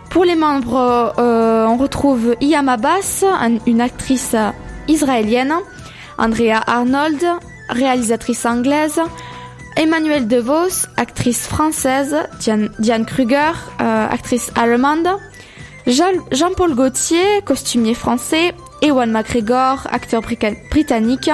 Pour 0.10 0.26
les 0.26 0.36
membres, 0.36 1.14
euh, 1.18 1.66
on 1.68 1.78
retrouve 1.78 2.36
Iam 2.42 2.70
Abbas, 2.70 3.24
un- 3.24 3.58
une 3.66 3.82
actrice 3.82 4.36
israélienne, 4.88 5.54
Andrea 6.18 6.62
Arnold, 6.68 7.24
réalisatrice 7.70 8.46
anglaise, 8.46 9.00
Emmanuel 9.76 10.28
DeVos, 10.28 10.88
actrice 10.96 11.48
française, 11.48 12.16
Diane, 12.40 13.06
Kruger, 13.06 13.52
euh, 13.82 14.08
actrice 14.10 14.52
allemande, 14.56 15.08
Jean- 15.88 16.24
Jean-Paul 16.32 16.76
Gaultier, 16.76 17.42
costumier 17.44 17.94
français, 17.94 18.54
Ewan 18.82 19.12
McGregor, 19.12 19.86
acteur 19.92 20.22
britannique, 20.72 21.30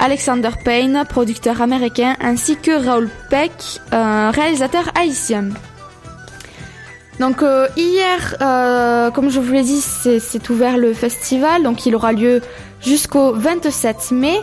Alexander 0.00 0.50
Payne, 0.64 1.04
producteur 1.08 1.60
américain, 1.60 2.14
ainsi 2.20 2.56
que 2.56 2.70
Raoul 2.86 3.08
Peck, 3.30 3.52
euh, 3.92 4.30
réalisateur 4.32 4.84
haïtien. 4.98 5.48
Donc 7.18 7.42
euh, 7.42 7.66
hier, 7.76 8.36
euh, 8.40 9.10
comme 9.10 9.28
je 9.28 9.40
vous 9.40 9.52
l'ai 9.52 9.62
dit, 9.64 9.80
c'est 9.80 10.50
ouvert 10.50 10.76
le 10.78 10.94
festival, 10.94 11.64
donc 11.64 11.84
il 11.84 11.96
aura 11.96 12.12
lieu 12.12 12.40
jusqu'au 12.80 13.32
27 13.32 14.12
mai. 14.12 14.38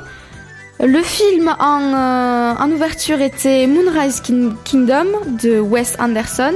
Le 0.81 1.01
film 1.01 1.55
en, 1.57 2.69
ouverture 2.69 3.21
était 3.21 3.65
Moonrise 3.65 4.19
Kin- 4.19 4.55
Kingdom 4.65 5.05
de 5.41 5.57
Wes 5.61 5.95
Anderson. 5.99 6.51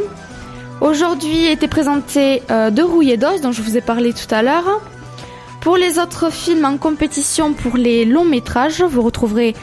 Aujourd'hui 0.82 1.46
était 1.46 1.70
présenté 1.70 2.44
De 2.50 2.82
Rouille 2.82 3.12
et 3.12 3.18
d'Os, 3.18 3.40
dont 3.42 3.54
je 3.54 3.62
vous 3.62 3.78
ai 3.78 3.82
parlé 3.82 4.12
tout 4.12 4.34
à 4.36 4.42
l'heure. 4.44 4.82
Pour 5.62 5.76
les 5.76 6.00
autres 6.00 6.32
films 6.32 6.66
en 6.66 6.78
compétition 6.78 7.54
pour 7.54 7.76
les 7.76 8.06
longs 8.06 8.26
métrages, 8.26 8.82
vous 8.82 9.02
retrouverez 9.02 9.56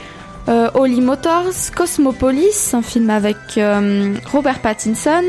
euh, 0.49 0.71
Holly 0.75 1.01
Motors, 1.01 1.73
Cosmopolis, 1.75 2.75
un 2.75 2.83
film 2.83 3.11
avec 3.11 3.37
euh, 3.57 4.15
Robert 4.31 4.61
Pattinson, 4.61 5.25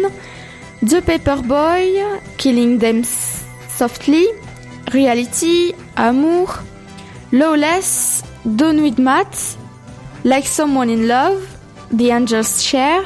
The 0.85 1.01
Paperboy, 1.01 2.01
Killing 2.37 2.79
Them 2.79 3.03
Softly, 3.69 4.25
Reality, 4.91 5.73
Amour, 5.95 6.59
Lawless, 7.31 8.23
Don't 8.45 8.81
With 8.81 8.99
Matt, 8.99 9.57
Like 10.23 10.45
Someone 10.45 10.89
in 10.89 11.07
Love, 11.07 11.41
The 11.97 12.11
Angel's 12.11 12.61
Share, 12.61 13.03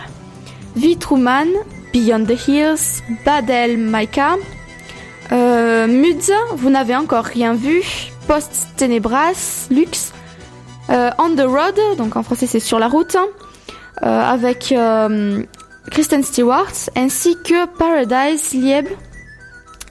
V 0.75 0.97
Truman, 0.97 1.47
Beyond 1.93 2.25
the 2.25 2.35
Hills, 2.35 3.01
Badel 3.25 3.77
Maika, 3.77 4.37
euh, 5.31 5.87
vous 6.55 6.69
n'avez 6.69 6.95
encore 6.95 7.25
rien 7.25 7.53
vu, 7.53 7.81
Post 8.27 8.67
Tenebras, 8.77 9.67
Lux, 9.71 10.11
euh, 10.89 11.09
On 11.17 11.29
the 11.35 11.41
Road, 11.47 11.79
donc 11.97 12.15
en 12.15 12.23
français 12.23 12.47
c'est 12.47 12.59
sur 12.59 12.79
la 12.79 12.87
route, 12.87 13.15
euh, 13.15 14.05
avec 14.05 14.71
euh, 14.71 15.43
Kristen 15.89 16.23
Stewart, 16.23 16.71
ainsi 16.95 17.37
que 17.43 17.65
Paradise 17.65 18.53
Lieb, 18.53 18.87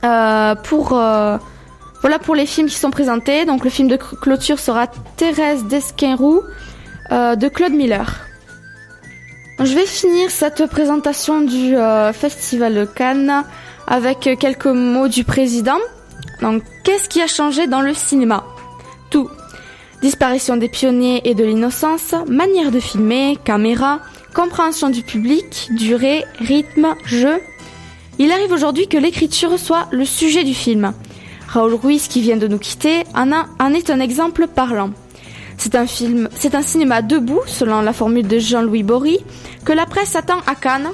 euh, 0.04 0.54
pour 0.54 0.92
euh, 0.92 1.38
voilà 2.00 2.18
pour 2.18 2.34
les 2.34 2.46
films 2.46 2.68
qui 2.68 2.76
sont 2.76 2.90
présentés. 2.90 3.44
Donc 3.44 3.64
le 3.64 3.70
film 3.70 3.88
de 3.88 3.96
cl- 3.96 4.18
clôture 4.20 4.58
sera 4.58 4.86
Thérèse 5.16 5.64
d'Esquinroux 5.64 6.42
de 7.10 7.48
Claude 7.48 7.72
Miller. 7.72 8.20
Je 9.58 9.74
vais 9.74 9.84
finir 9.84 10.30
cette 10.30 10.64
présentation 10.66 11.40
du 11.42 11.74
Festival 12.14 12.74
de 12.74 12.84
Cannes 12.84 13.44
avec 13.90 14.20
quelques 14.38 14.66
mots 14.66 15.08
du 15.08 15.24
président. 15.24 15.78
Donc, 16.40 16.62
qu'est-ce 16.84 17.08
qui 17.08 17.20
a 17.20 17.26
changé 17.26 17.66
dans 17.66 17.82
le 17.82 17.92
cinéma? 17.92 18.44
Tout. 19.10 19.28
Disparition 20.00 20.56
des 20.56 20.68
pionniers 20.68 21.28
et 21.28 21.34
de 21.34 21.44
l'innocence, 21.44 22.14
manière 22.26 22.70
de 22.70 22.80
filmer, 22.80 23.36
caméra, 23.44 23.98
compréhension 24.32 24.88
du 24.88 25.02
public, 25.02 25.68
durée, 25.72 26.24
rythme, 26.38 26.94
jeu. 27.04 27.42
Il 28.18 28.32
arrive 28.32 28.52
aujourd'hui 28.52 28.86
que 28.86 28.96
l'écriture 28.96 29.58
soit 29.58 29.88
le 29.90 30.04
sujet 30.04 30.44
du 30.44 30.54
film. 30.54 30.94
Raoul 31.48 31.74
Ruiz, 31.74 32.06
qui 32.06 32.20
vient 32.20 32.36
de 32.36 32.46
nous 32.46 32.58
quitter, 32.58 33.02
en 33.14 33.74
est 33.74 33.90
un 33.90 34.00
exemple 34.00 34.46
parlant. 34.46 34.90
C'est 35.58 35.74
un 35.74 35.86
film, 35.86 36.28
c'est 36.34 36.54
un 36.54 36.62
cinéma 36.62 37.02
debout, 37.02 37.40
selon 37.46 37.82
la 37.82 37.92
formule 37.92 38.26
de 38.26 38.38
Jean-Louis 38.38 38.84
Bory, 38.84 39.18
que 39.64 39.72
la 39.72 39.84
presse 39.84 40.16
attend 40.16 40.38
à 40.46 40.54
Cannes, 40.54 40.90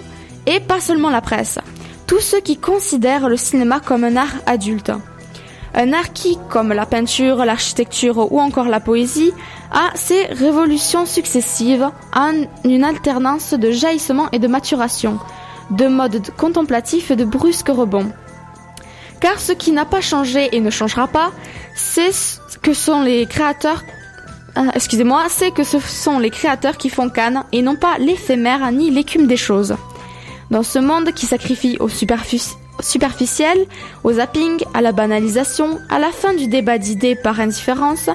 et 0.47 0.61
pas 0.61 0.81
seulement 0.81 1.11
la 1.11 1.21
presse. 1.21 1.59
Tous 2.07 2.21
ceux 2.21 2.41
qui 2.41 2.57
considèrent 2.57 3.29
le 3.29 3.37
cinéma 3.37 3.81
comme 3.81 4.05
un 4.05 4.17
art 4.17 4.37
adulte. 4.47 4.93
Un 5.75 5.93
art 5.93 6.13
qui, 6.13 6.39
comme 6.49 6.73
la 6.73 6.87
peinture, 6.87 7.45
l'architecture 7.45 8.33
ou 8.33 8.41
encore 8.41 8.69
la 8.69 8.79
poésie, 8.79 9.33
a 9.73 9.91
ses 9.97 10.27
révolutions 10.27 11.05
successives 11.05 11.91
en 12.15 12.33
une 12.65 12.85
alternance 12.85 13.55
de 13.55 13.73
jaillissement 13.73 14.29
et 14.31 14.39
de 14.39 14.47
maturation, 14.47 15.19
de 15.71 15.89
modes 15.89 16.31
contemplatifs 16.37 17.11
et 17.11 17.17
de 17.17 17.25
brusques 17.25 17.69
rebonds. 17.69 18.13
Car 19.21 19.41
ce 19.41 19.53
qui 19.53 19.73
n'a 19.73 19.85
pas 19.85 20.01
changé 20.01 20.49
et 20.53 20.61
ne 20.61 20.71
changera 20.71 21.09
pas, 21.09 21.33
c'est 21.75 22.13
ce 22.13 22.39
que 22.63 22.73
sont 22.73 23.03
les 23.03 23.27
créateurs 23.27 23.83
ah, 24.59 24.71
excusez-moi, 24.75 25.25
c'est 25.29 25.51
que 25.51 25.65
ce 25.65 25.79
sont 25.79 26.19
les 26.19 26.31
créateurs 26.31 26.79
qui 26.79 26.89
font 26.89 27.11
Cannes 27.11 27.45
et 27.53 27.61
non 27.61 27.77
pas 27.77 27.99
l'éphémère 27.99 28.73
ni 28.73 28.91
l'écume 28.91 29.27
des 29.27 29.37
choses. 29.37 29.77
Dans 30.51 30.63
ce 30.63 30.79
monde 30.79 31.13
qui 31.13 31.27
sacrifie 31.27 31.77
au 31.81 31.89
superfici- 31.89 32.57
superficiel, 32.81 33.59
au 34.05 34.13
zapping, 34.13 34.63
à 34.75 34.81
la 34.81 34.93
banalisation, 34.93 35.81
à 35.89 35.99
la 35.99 36.11
fin 36.11 36.35
du 36.35 36.47
débat 36.47 36.79
d'idées 36.79 37.17
par 37.17 37.41
indifférence, 37.41 38.11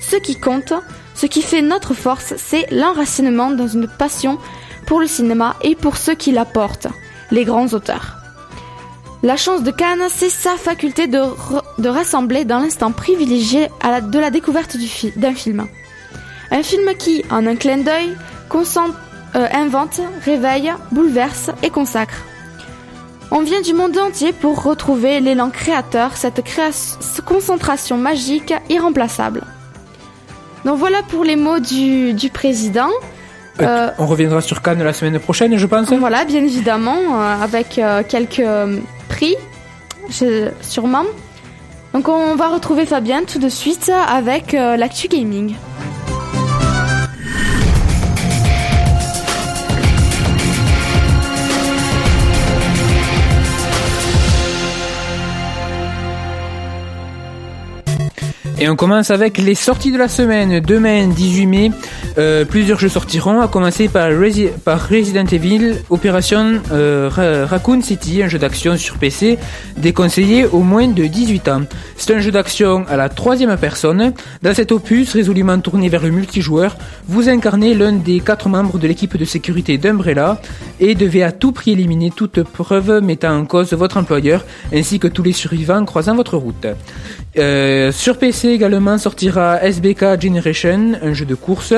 ce 0.00 0.16
qui 0.16 0.38
compte, 0.38 0.72
ce 1.14 1.26
qui 1.26 1.42
fait 1.42 1.62
notre 1.62 1.94
force, 1.94 2.34
c'est 2.36 2.70
l'enracinement 2.70 3.50
dans 3.50 3.68
une 3.68 3.88
passion 3.88 4.38
pour 4.86 5.00
le 5.00 5.06
cinéma 5.06 5.56
et 5.62 5.74
pour 5.74 5.96
ceux 5.96 6.14
qui 6.14 6.32
l'apportent, 6.32 6.88
les 7.30 7.44
grands 7.44 7.68
auteurs. 7.68 8.16
La 9.22 9.36
chance 9.36 9.62
de 9.62 9.70
Cannes, 9.70 10.02
c'est 10.08 10.30
sa 10.30 10.56
faculté 10.56 11.06
de, 11.06 11.20
rassembler 11.88 12.44
dans 12.44 12.58
l'instant 12.58 12.90
privilégié 12.90 13.68
de 13.84 14.18
la 14.18 14.30
découverte 14.30 14.76
d'un 15.16 15.34
film. 15.34 15.66
Un 16.50 16.62
film 16.62 16.92
qui, 16.98 17.24
en 17.30 17.46
un 17.46 17.54
clin 17.56 17.78
d'œil, 17.78 18.16
concentre- 18.48 18.98
euh, 19.34 19.46
invente, 19.52 20.00
réveille, 20.24 20.72
bouleverse 20.90 21.50
et 21.62 21.70
consacre. 21.70 22.24
On 23.30 23.40
vient 23.40 23.62
du 23.62 23.72
monde 23.72 23.96
entier 23.96 24.32
pour 24.32 24.62
retrouver 24.62 25.20
l'élan 25.20 25.50
créateur, 25.50 26.16
cette, 26.16 26.42
concentration 27.24 27.96
magique 27.96 28.52
irremplaçable. 28.68 29.42
Donc 30.64 30.78
voilà 30.78 31.02
pour 31.02 31.24
les 31.24 31.36
mots 31.36 31.58
du, 31.58 32.12
du 32.12 32.28
président. 32.28 32.90
Euh, 33.60 33.90
On 33.98 34.06
reviendra 34.06 34.40
sur 34.40 34.60
Cannes 34.62 34.82
la 34.82 34.92
semaine 34.92 35.18
prochaine, 35.18 35.56
je 35.56 35.66
pense. 35.66 35.90
Voilà, 35.92 36.24
bien 36.24 36.42
évidemment, 36.42 36.98
euh, 36.98 37.42
avec 37.42 37.78
euh, 37.78 38.02
quelques 38.06 38.40
euh, 38.40 38.78
prix, 39.08 39.36
sûrement. 40.60 41.04
Donc 41.92 42.08
on 42.08 42.36
va 42.36 42.48
retrouver 42.48 42.86
Fabien 42.86 43.24
tout 43.24 43.38
de 43.38 43.48
suite 43.48 43.90
avec 44.08 44.54
euh, 44.54 44.76
l'actu 44.76 45.08
gaming. 45.08 45.54
Et 58.62 58.68
on 58.68 58.76
commence 58.76 59.10
avec 59.10 59.38
les 59.38 59.56
sorties 59.56 59.90
de 59.90 59.98
la 59.98 60.06
semaine. 60.06 60.60
Demain, 60.60 61.08
18 61.08 61.46
mai, 61.46 61.70
euh, 62.16 62.44
plusieurs 62.44 62.78
jeux 62.78 62.88
sortiront, 62.88 63.40
à 63.40 63.48
commencer 63.48 63.88
par, 63.88 64.08
Resi- 64.12 64.50
par 64.64 64.88
Resident 64.88 65.24
Evil 65.26 65.78
Operation 65.90 66.60
euh, 66.70 67.08
Ra- 67.10 67.44
Raccoon 67.46 67.82
City, 67.82 68.22
un 68.22 68.28
jeu 68.28 68.38
d'action 68.38 68.76
sur 68.76 68.98
PC 68.98 69.36
déconseillé 69.78 70.46
au 70.46 70.60
moins 70.60 70.86
de 70.86 71.04
18 71.06 71.48
ans. 71.48 71.62
C'est 71.96 72.14
un 72.14 72.20
jeu 72.20 72.30
d'action 72.30 72.84
à 72.88 72.96
la 72.96 73.08
troisième 73.08 73.56
personne. 73.56 74.12
Dans 74.42 74.54
cet 74.54 74.70
opus, 74.70 75.12
résolument 75.12 75.58
tourné 75.58 75.88
vers 75.88 76.02
le 76.04 76.10
multijoueur, 76.12 76.76
vous 77.08 77.28
incarnez 77.28 77.74
l'un 77.74 77.90
des 77.92 78.20
quatre 78.20 78.48
membres 78.48 78.78
de 78.78 78.86
l'équipe 78.86 79.16
de 79.16 79.24
sécurité 79.24 79.76
d'Umbrella 79.76 80.40
et 80.78 80.94
devez 80.94 81.24
à 81.24 81.32
tout 81.32 81.50
prix 81.50 81.72
éliminer 81.72 82.12
toute 82.14 82.44
preuve 82.44 83.00
mettant 83.02 83.36
en 83.36 83.44
cause 83.44 83.72
votre 83.72 83.96
employeur 83.96 84.44
ainsi 84.72 85.00
que 85.00 85.08
tous 85.08 85.24
les 85.24 85.32
survivants 85.32 85.84
croisant 85.84 86.14
votre 86.14 86.36
route. 86.36 86.66
Euh, 87.38 87.92
sur 87.92 88.18
PC 88.18 88.51
également 88.52 88.98
sortira 88.98 89.62
SBK 89.62 90.20
Generation, 90.20 90.92
un 91.02 91.12
jeu 91.12 91.24
de 91.24 91.34
course. 91.34 91.74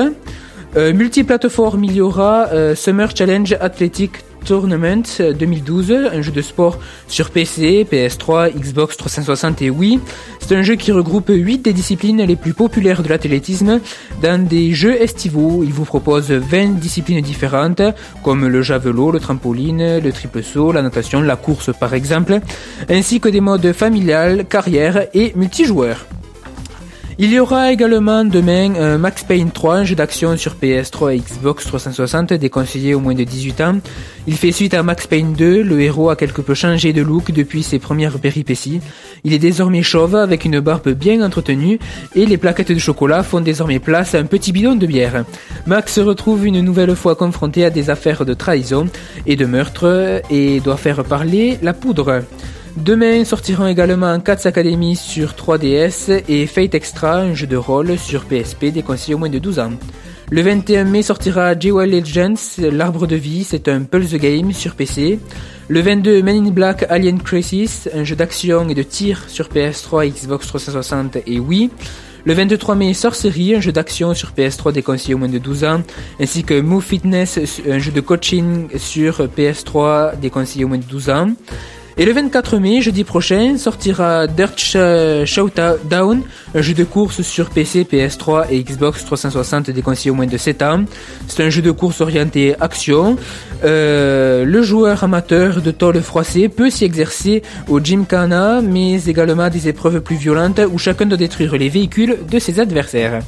Euh, 0.77 0.93
multiplateforme, 0.93 1.85
il 1.85 1.93
y 1.93 2.01
aura 2.01 2.47
euh, 2.51 2.75
Summer 2.75 3.09
Challenge 3.15 3.55
Athletic 3.61 4.11
Tournament 4.45 5.03
euh, 5.21 5.33
2012, 5.33 5.91
un 6.13 6.21
jeu 6.21 6.31
de 6.31 6.41
sport 6.41 6.79
sur 7.07 7.31
PC, 7.31 7.87
PS3, 7.89 8.53
Xbox 8.53 8.97
360 8.97 9.61
et 9.61 9.69
Wii. 9.69 9.99
C'est 10.39 10.55
un 10.55 10.61
jeu 10.61 10.75
qui 10.75 10.91
regroupe 10.91 11.29
8 11.29 11.59
des 11.59 11.73
disciplines 11.73 12.21
les 12.21 12.35
plus 12.35 12.53
populaires 12.53 13.03
de 13.03 13.09
l'athlétisme 13.09 13.79
dans 14.21 14.45
des 14.45 14.73
jeux 14.73 15.01
estivaux. 15.01 15.63
Il 15.63 15.73
vous 15.73 15.85
propose 15.85 16.29
20 16.31 16.77
disciplines 16.79 17.21
différentes, 17.21 17.81
comme 18.23 18.45
le 18.47 18.61
javelot, 18.61 19.11
le 19.11 19.19
trampoline, 19.19 19.99
le 19.99 20.11
triple 20.11 20.43
saut, 20.43 20.71
la 20.71 20.81
natation, 20.81 21.21
la 21.21 21.35
course 21.35 21.71
par 21.77 21.93
exemple, 21.93 22.39
ainsi 22.89 23.19
que 23.19 23.29
des 23.29 23.41
modes 23.41 23.73
familial, 23.73 24.45
carrière 24.45 25.07
et 25.13 25.33
multijoueur. 25.35 26.05
Il 27.17 27.31
y 27.31 27.39
aura 27.39 27.71
également 27.71 28.25
demain 28.25 28.97
Max 28.97 29.23
Payne 29.23 29.49
3, 29.49 29.75
un 29.75 29.83
jeu 29.85 29.95
d'action 29.95 30.35
sur 30.35 30.55
PS3 30.61 31.15
et 31.15 31.19
Xbox 31.19 31.65
360 31.65 32.33
déconseillé 32.33 32.93
au 32.93 32.99
moins 32.99 33.13
de 33.13 33.23
18 33.23 33.61
ans. 33.61 33.75
Il 34.27 34.35
fait 34.35 34.51
suite 34.51 34.73
à 34.73 34.83
Max 34.83 35.07
Payne 35.07 35.31
2, 35.31 35.63
le 35.63 35.79
héros 35.79 36.09
a 36.09 36.17
quelque 36.17 36.41
peu 36.41 36.53
changé 36.53 36.91
de 36.91 37.01
look 37.01 37.31
depuis 37.31 37.63
ses 37.63 37.79
premières 37.79 38.19
péripéties. 38.19 38.81
Il 39.23 39.31
est 39.31 39.39
désormais 39.39 39.81
chauve 39.81 40.15
avec 40.15 40.43
une 40.43 40.59
barbe 40.59 40.89
bien 40.89 41.21
entretenue 41.25 41.79
et 42.15 42.25
les 42.25 42.35
plaquettes 42.35 42.73
de 42.73 42.79
chocolat 42.79 43.23
font 43.23 43.39
désormais 43.39 43.79
place 43.79 44.13
à 44.13 44.19
un 44.19 44.25
petit 44.25 44.51
bidon 44.51 44.75
de 44.75 44.85
bière. 44.85 45.23
Max 45.67 45.93
se 45.93 46.01
retrouve 46.01 46.45
une 46.45 46.59
nouvelle 46.59 46.97
fois 46.97 47.15
confronté 47.15 47.63
à 47.63 47.69
des 47.69 47.89
affaires 47.89 48.25
de 48.25 48.33
trahison 48.33 48.87
et 49.25 49.37
de 49.37 49.45
meurtre 49.45 50.21
et 50.29 50.59
doit 50.59 50.75
faire 50.75 51.01
parler 51.05 51.59
la 51.61 51.73
poudre. 51.73 52.23
Demain 52.77 53.23
sortiront 53.23 53.67
également 53.67 54.19
Cats 54.19 54.41
Academy 54.43 54.97
sur 54.97 55.31
3DS 55.31 56.23
et 56.27 56.45
Fate 56.45 56.75
Extra, 56.75 57.19
un 57.19 57.33
jeu 57.33 57.47
de 57.47 57.55
rôle 57.55 57.97
sur 57.97 58.25
PSP 58.25 58.65
déconseillé 58.65 59.15
au 59.15 59.17
moins 59.17 59.29
de 59.29 59.39
12 59.39 59.59
ans. 59.59 59.71
Le 60.29 60.41
21 60.41 60.83
mai 60.83 61.01
sortira 61.01 61.57
Jewel 61.57 61.89
Legends, 61.89 62.57
l'arbre 62.57 63.07
de 63.07 63.15
vie, 63.15 63.45
c'est 63.45 63.69
un 63.69 63.83
pulse 63.83 64.15
game 64.15 64.51
sur 64.51 64.75
PC. 64.75 65.19
Le 65.69 65.81
22 65.81 66.21
Men 66.21 66.47
in 66.47 66.51
Black 66.51 66.85
Alien 66.89 67.21
Crisis, 67.21 67.89
un 67.93 68.03
jeu 68.03 68.17
d'action 68.17 68.67
et 68.67 68.75
de 68.75 68.83
tir 68.83 69.23
sur 69.29 69.47
PS3, 69.47 70.11
Xbox 70.11 70.45
360 70.47 71.17
et 71.27 71.39
Wii. 71.39 71.69
Le 72.25 72.33
23 72.33 72.75
mai, 72.75 72.93
Sorcery, 72.93 73.55
un 73.55 73.61
jeu 73.61 73.71
d'action 73.71 74.13
sur 74.15 74.31
PS3 74.31 74.73
déconseillé 74.73 75.13
au 75.13 75.19
moins 75.19 75.29
de 75.29 75.37
12 75.37 75.63
ans, 75.63 75.83
ainsi 76.19 76.43
que 76.43 76.59
Move 76.59 76.83
Fitness, 76.83 77.39
un 77.69 77.77
jeu 77.77 77.91
de 77.91 78.01
coaching 78.01 78.67
sur 78.77 79.27
PS3 79.27 80.19
déconseillé 80.19 80.65
au 80.65 80.67
moins 80.67 80.79
de 80.79 80.83
12 80.83 81.09
ans. 81.11 81.29
Et 81.97 82.03
le 82.03 82.11
24 82.11 82.57
mai, 82.57 82.81
jeudi 82.81 83.05
prochain, 83.05 83.57
sortira 83.57 84.27
Dirt 84.27 84.57
Sh- 84.59 85.23
Showdown, 85.25 86.23
un 86.53 86.61
jeu 86.61 86.73
de 86.73 86.83
course 86.83 87.21
sur 87.21 87.49
PC, 87.49 87.85
PS3 87.89 88.47
et 88.51 88.61
Xbox 88.61 89.05
360 89.05 89.69
déconseillé 89.71 90.11
au 90.11 90.13
moins 90.13 90.25
de 90.25 90.35
7 90.35 90.61
ans. 90.61 90.83
C'est 91.29 91.41
un 91.45 91.49
jeu 91.49 91.61
de 91.61 91.71
course 91.71 92.01
orienté 92.01 92.53
action. 92.59 93.15
Euh, 93.63 94.43
le 94.43 94.61
joueur 94.61 95.05
amateur 95.05 95.61
de 95.61 95.71
tôle 95.71 96.01
froissée 96.01 96.49
peut 96.49 96.69
s'y 96.69 96.83
exercer 96.83 97.43
au 97.69 97.79
Gymkhana, 97.81 98.59
mais 98.61 99.01
également 99.05 99.43
à 99.43 99.49
des 99.49 99.69
épreuves 99.69 100.01
plus 100.01 100.17
violentes 100.17 100.59
où 100.73 100.77
chacun 100.77 101.05
doit 101.05 101.17
détruire 101.17 101.53
les 101.55 101.69
véhicules 101.69 102.17
de 102.29 102.39
ses 102.39 102.59
adversaires. 102.59 103.21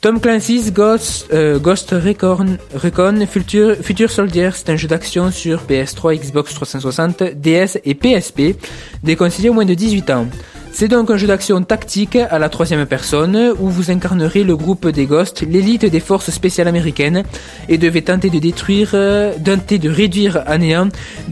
Tom 0.00 0.20
Clancy's 0.20 0.72
Ghost, 0.72 1.26
euh, 1.32 1.58
Ghost 1.58 1.90
Recon, 1.90 2.56
Recon 2.72 3.26
Future, 3.26 4.10
Soldier, 4.10 4.50
c'est 4.54 4.70
un 4.70 4.76
jeu 4.76 4.86
d'action 4.86 5.32
sur 5.32 5.62
PS3, 5.62 6.16
Xbox 6.20 6.54
360, 6.54 7.24
DS 7.34 7.78
et 7.84 7.94
PSP, 7.94 8.56
déconseillé 9.02 9.48
au 9.48 9.54
moins 9.54 9.64
de 9.64 9.74
18 9.74 10.10
ans. 10.10 10.26
C'est 10.70 10.86
donc 10.86 11.10
un 11.10 11.16
jeu 11.16 11.26
d'action 11.26 11.60
tactique 11.62 12.14
à 12.14 12.38
la 12.38 12.48
troisième 12.48 12.86
personne 12.86 13.52
où 13.58 13.68
vous 13.68 13.90
incarnerez 13.90 14.44
le 14.44 14.56
groupe 14.56 14.86
des 14.86 15.06
Ghosts, 15.06 15.42
l'élite 15.42 15.84
des 15.84 15.98
forces 15.98 16.30
spéciales 16.30 16.68
américaines, 16.68 17.24
et 17.68 17.76
devez 17.76 18.02
tenter 18.02 18.30
de 18.30 18.38
détruire, 18.38 18.90
euh, 18.94 19.32
tenter 19.44 19.78
de 19.78 19.90
réduire 19.90 20.44
à 20.46 20.58
néant 20.58 20.90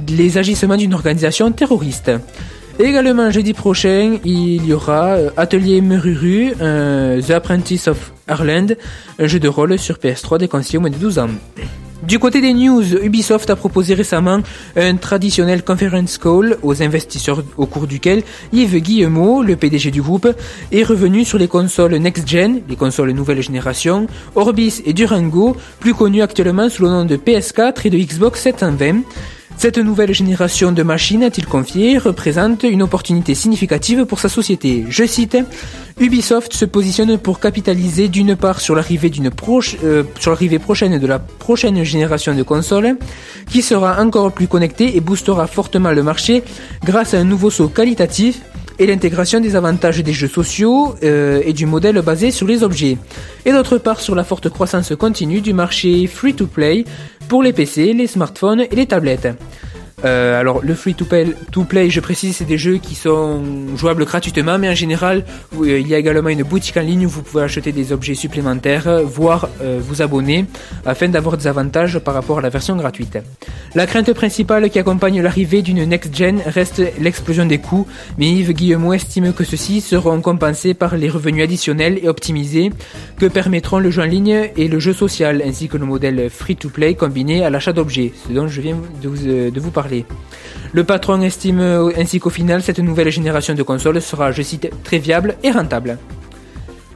les 0.08 0.38
agissements 0.38 0.76
d'une 0.76 0.94
organisation 0.94 1.52
terroriste. 1.52 2.10
Également 2.78 3.30
jeudi 3.30 3.54
prochain, 3.54 4.18
il 4.22 4.66
y 4.66 4.72
aura 4.74 5.14
euh, 5.14 5.30
Atelier 5.38 5.80
Meruru, 5.80 6.52
euh, 6.60 7.22
The 7.22 7.30
Apprentice 7.30 7.88
of 7.88 8.12
Ireland, 8.28 8.66
un 9.18 9.26
jeu 9.26 9.40
de 9.40 9.48
rôle 9.48 9.78
sur 9.78 9.96
PS3 9.96 10.38
déconseillé 10.38 10.76
au 10.76 10.82
moins 10.82 10.90
de 10.90 10.96
12 10.96 11.18
ans. 11.18 11.30
Du 12.02 12.18
côté 12.18 12.42
des 12.42 12.52
news, 12.52 12.84
Ubisoft 13.02 13.48
a 13.48 13.56
proposé 13.56 13.94
récemment 13.94 14.40
un 14.76 14.96
traditionnel 14.96 15.64
conference 15.64 16.18
call 16.18 16.58
aux 16.62 16.82
investisseurs 16.82 17.42
au 17.56 17.64
cours 17.64 17.86
duquel 17.86 18.22
Yves 18.52 18.78
Guillemot, 18.78 19.42
le 19.42 19.56
PDG 19.56 19.90
du 19.90 20.02
groupe, 20.02 20.28
est 20.70 20.82
revenu 20.82 21.24
sur 21.24 21.38
les 21.38 21.48
consoles 21.48 21.96
next-gen, 21.96 22.60
les 22.68 22.76
consoles 22.76 23.12
nouvelle 23.12 23.40
génération, 23.40 24.06
Orbis 24.34 24.82
et 24.84 24.92
Durango, 24.92 25.56
plus 25.80 25.94
connus 25.94 26.20
actuellement 26.20 26.68
sous 26.68 26.82
le 26.82 26.90
nom 26.90 27.06
de 27.06 27.16
PS4 27.16 27.86
et 27.86 27.90
de 27.90 27.96
Xbox 27.96 28.42
720. 28.42 29.02
Cette 29.58 29.78
nouvelle 29.78 30.12
génération 30.12 30.70
de 30.70 30.82
machines, 30.82 31.22
a-t-il 31.22 31.46
confié, 31.46 31.96
représente 31.96 32.62
une 32.62 32.82
opportunité 32.82 33.34
significative 33.34 34.04
pour 34.04 34.20
sa 34.20 34.28
société. 34.28 34.84
Je 34.90 35.04
cite, 35.06 35.38
Ubisoft 35.98 36.52
se 36.52 36.66
positionne 36.66 37.16
pour 37.16 37.40
capitaliser 37.40 38.08
d'une 38.08 38.36
part 38.36 38.60
sur 38.60 38.74
l'arrivée 38.74 39.08
d'une 39.08 39.30
proche, 39.30 39.76
euh, 39.82 40.02
sur 40.20 40.30
l'arrivée 40.30 40.58
prochaine 40.58 40.98
de 40.98 41.06
la 41.06 41.18
prochaine 41.18 41.82
génération 41.84 42.34
de 42.34 42.42
consoles, 42.42 42.96
qui 43.50 43.62
sera 43.62 44.02
encore 44.02 44.30
plus 44.32 44.46
connectée 44.46 44.94
et 44.94 45.00
boostera 45.00 45.46
fortement 45.46 45.90
le 45.90 46.02
marché 46.02 46.44
grâce 46.84 47.14
à 47.14 47.18
un 47.18 47.24
nouveau 47.24 47.48
saut 47.48 47.68
qualitatif 47.68 48.42
et 48.78 48.86
l'intégration 48.86 49.40
des 49.40 49.56
avantages 49.56 50.02
des 50.02 50.12
jeux 50.12 50.28
sociaux 50.28 50.94
euh, 51.02 51.42
et 51.44 51.52
du 51.52 51.66
modèle 51.66 52.00
basé 52.02 52.30
sur 52.30 52.46
les 52.46 52.62
objets. 52.62 52.98
Et 53.44 53.52
d'autre 53.52 53.78
part 53.78 54.00
sur 54.00 54.14
la 54.14 54.24
forte 54.24 54.48
croissance 54.48 54.94
continue 54.96 55.40
du 55.40 55.52
marché 55.52 56.06
free-to-play 56.06 56.84
pour 57.28 57.42
les 57.42 57.52
PC, 57.52 57.92
les 57.92 58.06
smartphones 58.06 58.60
et 58.70 58.76
les 58.76 58.86
tablettes. 58.86 59.28
Euh, 60.04 60.38
alors 60.38 60.60
le 60.62 60.74
free 60.74 60.94
to 60.94 61.06
play, 61.06 61.26
to 61.52 61.64
play, 61.64 61.88
je 61.88 62.00
précise, 62.00 62.36
c'est 62.36 62.44
des 62.44 62.58
jeux 62.58 62.76
qui 62.76 62.94
sont 62.94 63.42
jouables 63.76 64.04
gratuitement, 64.04 64.58
mais 64.58 64.68
en 64.68 64.74
général, 64.74 65.24
euh, 65.58 65.80
il 65.80 65.88
y 65.88 65.94
a 65.94 65.98
également 65.98 66.28
une 66.28 66.42
boutique 66.42 66.76
en 66.76 66.82
ligne 66.82 67.06
où 67.06 67.08
vous 67.08 67.22
pouvez 67.22 67.44
acheter 67.44 67.72
des 67.72 67.92
objets 67.92 68.14
supplémentaires, 68.14 69.02
voire 69.04 69.48
euh, 69.62 69.80
vous 69.82 70.02
abonner, 70.02 70.44
afin 70.84 71.08
d'avoir 71.08 71.38
des 71.38 71.46
avantages 71.46 71.98
par 71.98 72.12
rapport 72.12 72.38
à 72.38 72.42
la 72.42 72.50
version 72.50 72.76
gratuite. 72.76 73.18
La 73.74 73.86
crainte 73.86 74.12
principale 74.12 74.68
qui 74.68 74.78
accompagne 74.78 75.22
l'arrivée 75.22 75.62
d'une 75.62 75.84
next-gen 75.84 76.42
reste 76.44 76.82
l'explosion 77.00 77.46
des 77.46 77.58
coûts, 77.58 77.86
mais 78.18 78.30
Yves 78.30 78.52
Guillemot 78.52 78.92
estime 78.92 79.32
que 79.32 79.44
ceux-ci 79.44 79.80
seront 79.80 80.20
compensés 80.20 80.74
par 80.74 80.96
les 80.96 81.08
revenus 81.08 81.44
additionnels 81.44 81.98
et 82.02 82.08
optimisés 82.08 82.70
que 83.18 83.26
permettront 83.26 83.78
le 83.78 83.90
jeu 83.90 84.02
en 84.02 84.06
ligne 84.06 84.50
et 84.56 84.68
le 84.68 84.78
jeu 84.78 84.92
social, 84.92 85.42
ainsi 85.44 85.68
que 85.68 85.78
le 85.78 85.86
modèle 85.86 86.28
free-to-play 86.28 86.94
combiné 86.94 87.44
à 87.44 87.50
l'achat 87.50 87.72
d'objets, 87.72 88.12
ce 88.28 88.32
dont 88.34 88.46
je 88.46 88.60
viens 88.60 88.76
de 89.02 89.60
vous 89.60 89.70
parler. 89.70 89.95
Le 90.72 90.84
patron 90.84 91.22
estime 91.22 91.60
euh, 91.60 91.90
ainsi 91.96 92.20
qu'au 92.20 92.30
final, 92.30 92.62
cette 92.62 92.80
nouvelle 92.80 93.10
génération 93.10 93.54
de 93.54 93.62
consoles 93.62 94.02
sera, 94.02 94.32
je 94.32 94.42
cite, 94.42 94.70
très 94.84 94.98
viable 94.98 95.36
et 95.42 95.50
rentable. 95.50 95.98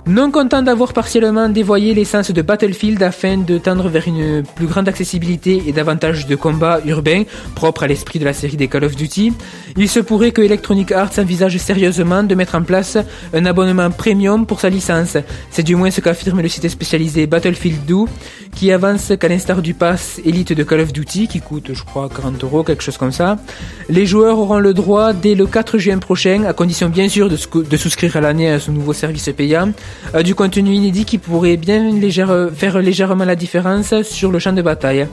Non 0.07 0.31
content 0.31 0.63
d'avoir 0.63 0.93
partiellement 0.93 1.49
dévoyé 1.49 1.95
l'essence 1.95 2.31
de 2.31 2.43
Battlefield 2.43 3.03
afin 3.03 3.37
de 3.37 3.59
tendre 3.59 3.89
vers 3.89 4.09
une 4.09 4.43
plus 4.57 4.67
grande 4.67 4.89
accessibilité 4.89 5.63
et 5.67 5.73
davantage 5.73 6.27
de 6.27 6.37
combats 6.37 6.81
urbains 6.87 7.25
propres 7.55 7.83
à 7.83 7.87
l'esprit 7.87 8.19
de 8.19 8.25
la 8.25 8.33
série 8.33 8.57
des 8.57 8.67
Call 8.67 8.85
of 8.85 8.97
Duty, 8.97 9.33
il 9.77 9.89
se 9.89 10.01
pourrait 10.01 10.33
que 10.33 10.41
Electronic 10.41 10.91
Arts 10.91 11.19
envisage 11.19 11.57
sérieusement 11.59 12.23
de 12.23 12.35
mettre 12.35 12.55
en 12.55 12.63
place 12.63 12.97
un 13.35 13.45
abonnement 13.45 13.91
premium 13.91 14.47
pour 14.47 14.61
sa 14.61 14.71
licence. 14.71 15.17
C'est 15.51 15.63
du 15.63 15.77
moins 15.77 15.91
ce 15.91 16.01
qu'affirme 16.01 16.41
le 16.41 16.49
site 16.49 16.69
spécialisé 16.69 17.27
Battlefield 17.27 17.85
2 17.87 17.97
qui 18.55 18.73
avance 18.73 19.13
qu'à 19.19 19.29
l'instar 19.29 19.63
du 19.63 19.75
pass 19.75 20.21
Elite 20.25 20.53
de 20.53 20.63
Call 20.65 20.81
of 20.81 20.93
Duty, 20.93 21.29
qui 21.29 21.41
coûte, 21.41 21.71
je 21.73 21.83
crois, 21.83 22.09
40 22.15 22.43
euros, 22.45 22.63
quelque 22.63 22.83
chose 22.83 22.99
comme 22.99 23.13
ça, 23.13 23.39
les 23.89 24.05
joueurs 24.07 24.39
auront 24.39 24.59
le 24.59 24.75
droit 24.75 25.13
dès 25.13 25.35
le 25.35 25.47
4 25.47 25.79
juin 25.79 25.99
prochain, 25.99 26.45
à 26.45 26.53
condition 26.53 26.89
bien 26.89 27.09
sûr 27.09 27.29
de, 27.29 27.37
sou- 27.37 27.63
de 27.63 27.77
souscrire 27.77 28.17
à 28.17 28.21
l'année 28.21 28.51
à 28.51 28.61
ce 28.61 28.71
nouveau 28.71 28.93
service 28.93 29.31
payant, 29.37 29.73
à 30.13 30.23
du 30.23 30.35
contenu 30.35 30.73
inédit 30.73 31.05
qui 31.05 31.19
pourrait 31.19 31.57
bien 31.57 31.91
légère- 31.93 32.51
faire 32.55 32.79
légèrement 32.81 33.25
la 33.25 33.37
différence 33.37 34.03
sur 34.03 34.31
le 34.31 34.39
champ 34.39 34.53
de 34.53 34.63
bataille. 34.63 35.07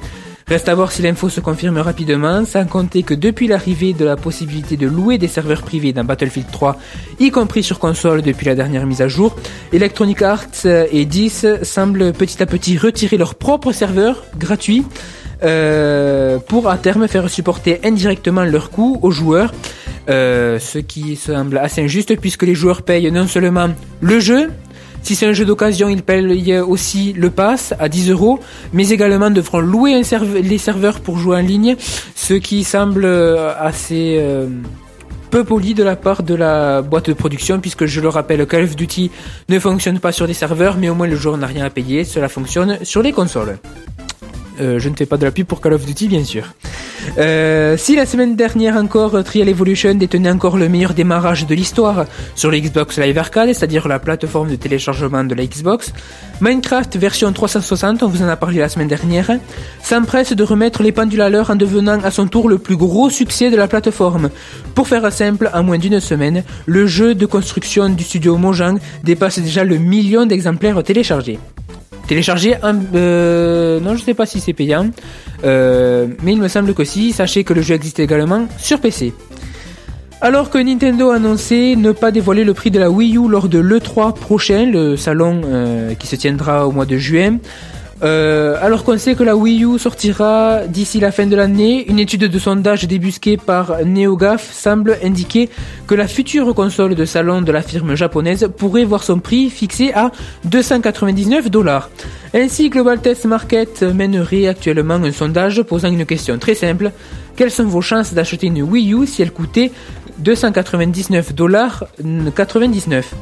Reste 0.47 0.69
à 0.69 0.75
voir 0.75 0.93
si 0.93 1.01
l'info 1.01 1.27
se 1.27 1.41
confirme 1.41 1.77
rapidement, 1.77 2.45
sans 2.45 2.65
compter 2.65 3.03
que 3.03 3.13
depuis 3.13 3.47
l'arrivée 3.47 3.91
de 3.91 4.05
la 4.05 4.15
possibilité 4.15 4.77
de 4.77 4.87
louer 4.87 5.17
des 5.17 5.27
serveurs 5.27 5.61
privés 5.61 5.91
dans 5.91 6.05
Battlefield 6.05 6.49
3, 6.49 6.77
y 7.19 7.31
compris 7.31 7.63
sur 7.63 7.79
console 7.79 8.21
depuis 8.21 8.45
la 8.45 8.55
dernière 8.55 8.85
mise 8.85 9.01
à 9.01 9.09
jour, 9.09 9.35
Electronic 9.73 10.21
Arts 10.21 10.65
et 10.65 11.03
10 11.03 11.63
semblent 11.63 12.13
petit 12.13 12.41
à 12.41 12.45
petit 12.45 12.77
retirer 12.77 13.17
leurs 13.17 13.35
propres 13.35 13.73
serveurs 13.73 14.23
gratuits 14.39 14.85
euh, 15.43 16.39
pour 16.39 16.69
à 16.69 16.77
terme 16.77 17.09
faire 17.09 17.29
supporter 17.29 17.81
indirectement 17.83 18.45
leurs 18.45 18.69
coûts 18.69 18.99
aux 19.01 19.11
joueurs, 19.11 19.53
euh, 20.09 20.59
ce 20.59 20.79
qui 20.79 21.17
semble 21.17 21.57
assez 21.57 21.83
injuste 21.83 22.17
puisque 22.21 22.43
les 22.43 22.55
joueurs 22.55 22.83
payent 22.83 23.11
non 23.11 23.27
seulement 23.27 23.69
le 23.99 24.19
jeu, 24.21 24.49
si 25.07 25.15
c'est 25.15 25.25
un 25.25 25.31
jeu 25.31 25.45
d'occasion, 25.45 25.87
ils 25.87 26.03
payent 26.03 26.59
aussi 26.59 27.13
le 27.13 27.29
pass 27.29 27.73
à 27.79 27.87
10 27.87 28.11
euros, 28.11 28.41
mais 28.73 28.89
également 28.89 29.29
devront 29.29 29.61
louer 29.61 30.01
les 30.43 30.57
serveurs 30.57 30.99
pour 30.99 31.17
jouer 31.17 31.37
en 31.37 31.41
ligne, 31.41 31.77
ce 32.13 32.33
qui 32.33 32.65
semble 32.65 33.05
euh, 33.05 33.53
assez 33.57 34.17
euh, 34.19 34.49
peu 35.31 35.45
poli 35.45 35.73
de 35.73 35.81
la 35.81 35.95
part 35.95 36.23
de 36.23 36.35
la 36.35 36.81
boîte 36.81 37.07
de 37.07 37.13
production, 37.13 37.61
puisque 37.61 37.85
je 37.85 38.01
le 38.01 38.09
rappelle, 38.09 38.45
Call 38.45 38.65
of 38.65 38.75
Duty 38.75 39.09
ne 39.47 39.59
fonctionne 39.59 39.99
pas 39.99 40.11
sur 40.11 40.27
des 40.27 40.33
serveurs, 40.33 40.75
mais 40.77 40.89
au 40.89 40.95
moins 40.95 41.07
le 41.07 41.15
joueur 41.15 41.37
n'a 41.37 41.47
rien 41.47 41.63
à 41.63 41.69
payer, 41.69 42.03
cela 42.03 42.27
fonctionne 42.27 42.79
sur 42.83 43.01
les 43.01 43.13
consoles. 43.13 43.59
Euh, 44.59 44.79
je 44.79 44.89
ne 44.89 44.95
fais 44.95 45.05
pas 45.05 45.17
de 45.17 45.25
la 45.25 45.31
pub 45.31 45.45
pour 45.45 45.61
Call 45.61 45.73
of 45.73 45.85
Duty, 45.85 46.07
bien 46.07 46.23
sûr. 46.23 46.53
Euh, 47.17 47.77
si 47.77 47.95
la 47.95 48.05
semaine 48.05 48.35
dernière 48.35 48.75
encore, 48.75 49.23
Trial 49.23 49.47
Evolution 49.49 49.93
détenait 49.95 50.31
encore 50.31 50.57
le 50.57 50.67
meilleur 50.67 50.93
démarrage 50.93 51.45
de 51.45 51.55
l'histoire 51.55 52.05
sur 52.35 52.51
le 52.51 52.59
Xbox 52.59 52.97
Live 52.97 53.17
Arcade, 53.17 53.53
c'est-à-dire 53.53 53.87
la 53.87 53.99
plateforme 53.99 54.49
de 54.49 54.55
téléchargement 54.55 55.23
de 55.23 55.33
la 55.33 55.45
Xbox, 55.45 55.93
Minecraft 56.41 56.97
version 56.97 57.31
360, 57.31 58.03
on 58.03 58.07
vous 58.07 58.23
en 58.23 58.27
a 58.27 58.35
parlé 58.35 58.59
la 58.59 58.69
semaine 58.69 58.87
dernière, 58.87 59.31
s'empresse 59.81 60.33
de 60.33 60.43
remettre 60.43 60.83
les 60.83 60.91
pendules 60.91 61.21
à 61.21 61.29
l'heure 61.29 61.49
en 61.49 61.55
devenant 61.55 61.99
à 62.03 62.11
son 62.11 62.27
tour 62.27 62.49
le 62.49 62.57
plus 62.57 62.77
gros 62.77 63.09
succès 63.09 63.49
de 63.49 63.55
la 63.55 63.67
plateforme. 63.67 64.29
Pour 64.75 64.87
faire 64.87 65.11
simple, 65.11 65.49
en 65.53 65.63
moins 65.63 65.77
d'une 65.77 65.99
semaine, 65.99 66.43
le 66.65 66.87
jeu 66.87 67.15
de 67.15 67.25
construction 67.25 67.89
du 67.89 68.03
studio 68.03 68.37
Mojang 68.37 68.79
dépasse 69.03 69.39
déjà 69.39 69.63
le 69.63 69.77
million 69.77 70.25
d'exemplaires 70.25 70.83
téléchargés 70.83 71.39
télécharger 72.07 72.55
un 72.63 72.79
euh, 72.95 73.79
non 73.79 73.95
je 73.95 74.03
sais 74.03 74.13
pas 74.13 74.25
si 74.25 74.39
c'est 74.39 74.53
payant 74.53 74.89
euh, 75.43 76.07
mais 76.23 76.33
il 76.33 76.41
me 76.41 76.47
semble 76.47 76.73
que 76.73 76.83
si 76.83 77.11
sachez 77.11 77.43
que 77.43 77.53
le 77.53 77.61
jeu 77.61 77.75
existe 77.75 77.99
également 77.99 78.47
sur 78.57 78.79
PC 78.79 79.13
alors 80.19 80.49
que 80.49 80.57
Nintendo 80.57 81.11
a 81.11 81.17
annoncé 81.17 81.75
ne 81.75 81.91
pas 81.91 82.11
dévoiler 82.11 82.43
le 82.43 82.55
prix 82.55 82.71
de 82.71 82.79
la 82.79 82.89
Wii 82.89 83.17
U 83.17 83.29
lors 83.29 83.47
de 83.47 83.59
l'E3 83.59 84.15
prochain, 84.15 84.65
le 84.65 84.97
salon 84.97 85.41
euh, 85.45 85.93
qui 85.93 86.07
se 86.07 86.15
tiendra 86.15 86.67
au 86.67 86.71
mois 86.71 86.87
de 86.87 86.97
juin, 86.97 87.37
euh, 88.03 88.55
alors 88.61 88.83
qu'on 88.83 88.97
sait 88.97 89.15
que 89.15 89.23
la 89.23 89.35
Wii 89.35 89.63
U 89.65 89.79
sortira 89.79 90.61
d'ici 90.67 90.99
la 90.99 91.11
fin 91.11 91.25
de 91.25 91.35
l'année, 91.35 91.89
une 91.89 91.97
étude 91.97 92.25
de 92.25 92.39
sondage 92.39 92.83
débusquée 92.87 93.37
par 93.37 93.83
NeoGaf 93.83 94.51
semble 94.53 94.97
indiquer 95.03 95.49
que 95.87 95.95
la 95.95 96.07
future 96.07 96.53
console 96.53 96.93
de 96.93 97.05
salon 97.05 97.41
de 97.41 97.51
la 97.51 97.61
firme 97.61 97.95
japonaise 97.95 98.49
pourrait 98.55 98.83
voir 98.83 99.03
son 99.03 99.19
prix 99.19 99.49
fixé 99.49 99.91
à 99.93 100.11
299 100.45 101.49
dollars. 101.49 101.89
Ainsi, 102.35 102.69
Global 102.69 103.01
Test 103.01 103.25
Market 103.25 103.81
mènerait 103.81 104.47
actuellement 104.47 104.95
un 104.95 105.11
sondage 105.11 105.63
posant 105.63 105.91
une 105.91 106.05
question 106.05 106.37
très 106.37 106.55
simple. 106.55 106.91
Quelles 107.35 107.51
sont 107.51 107.65
vos 107.65 107.81
chances 107.81 108.13
d'acheter 108.13 108.47
une 108.47 108.61
Wii 108.61 108.93
U 108.93 109.07
si 109.07 109.23
elle 109.23 109.31
coûtait 109.31 109.71
299 110.19 111.33
dollars 111.33 111.85
99 112.35 113.15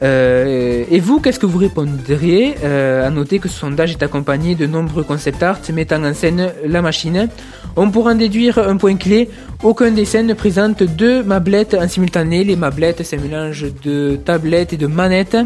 euh, 0.00 0.84
et 0.90 1.00
vous, 1.00 1.18
qu'est-ce 1.20 1.40
que 1.40 1.46
vous 1.46 1.58
répondriez 1.58 2.54
euh, 2.62 3.06
À 3.06 3.10
noter 3.10 3.40
que 3.40 3.48
ce 3.48 3.58
sondage 3.58 3.90
est 3.90 4.02
accompagné 4.02 4.54
de 4.54 4.66
nombreux 4.66 5.02
concept 5.02 5.42
art 5.42 5.58
mettant 5.72 6.04
en 6.04 6.14
scène 6.14 6.52
la 6.64 6.82
machine. 6.82 7.28
On 7.76 7.90
pourra 7.90 8.12
en 8.12 8.14
déduire 8.14 8.58
un 8.58 8.76
point 8.76 8.96
clé. 8.96 9.28
Aucun 9.62 9.90
des 9.90 10.04
scènes 10.04 10.26
ne 10.26 10.34
présente 10.34 10.82
deux 10.84 11.22
mablettes 11.24 11.74
en 11.74 11.88
simultané. 11.88 12.44
Les 12.44 12.56
mablettes, 12.56 13.02
c'est 13.04 13.18
un 13.18 13.20
mélange 13.22 13.66
de 13.82 14.16
tablettes 14.24 14.72
et 14.72 14.76
de 14.76 14.86
manettes 14.86 15.36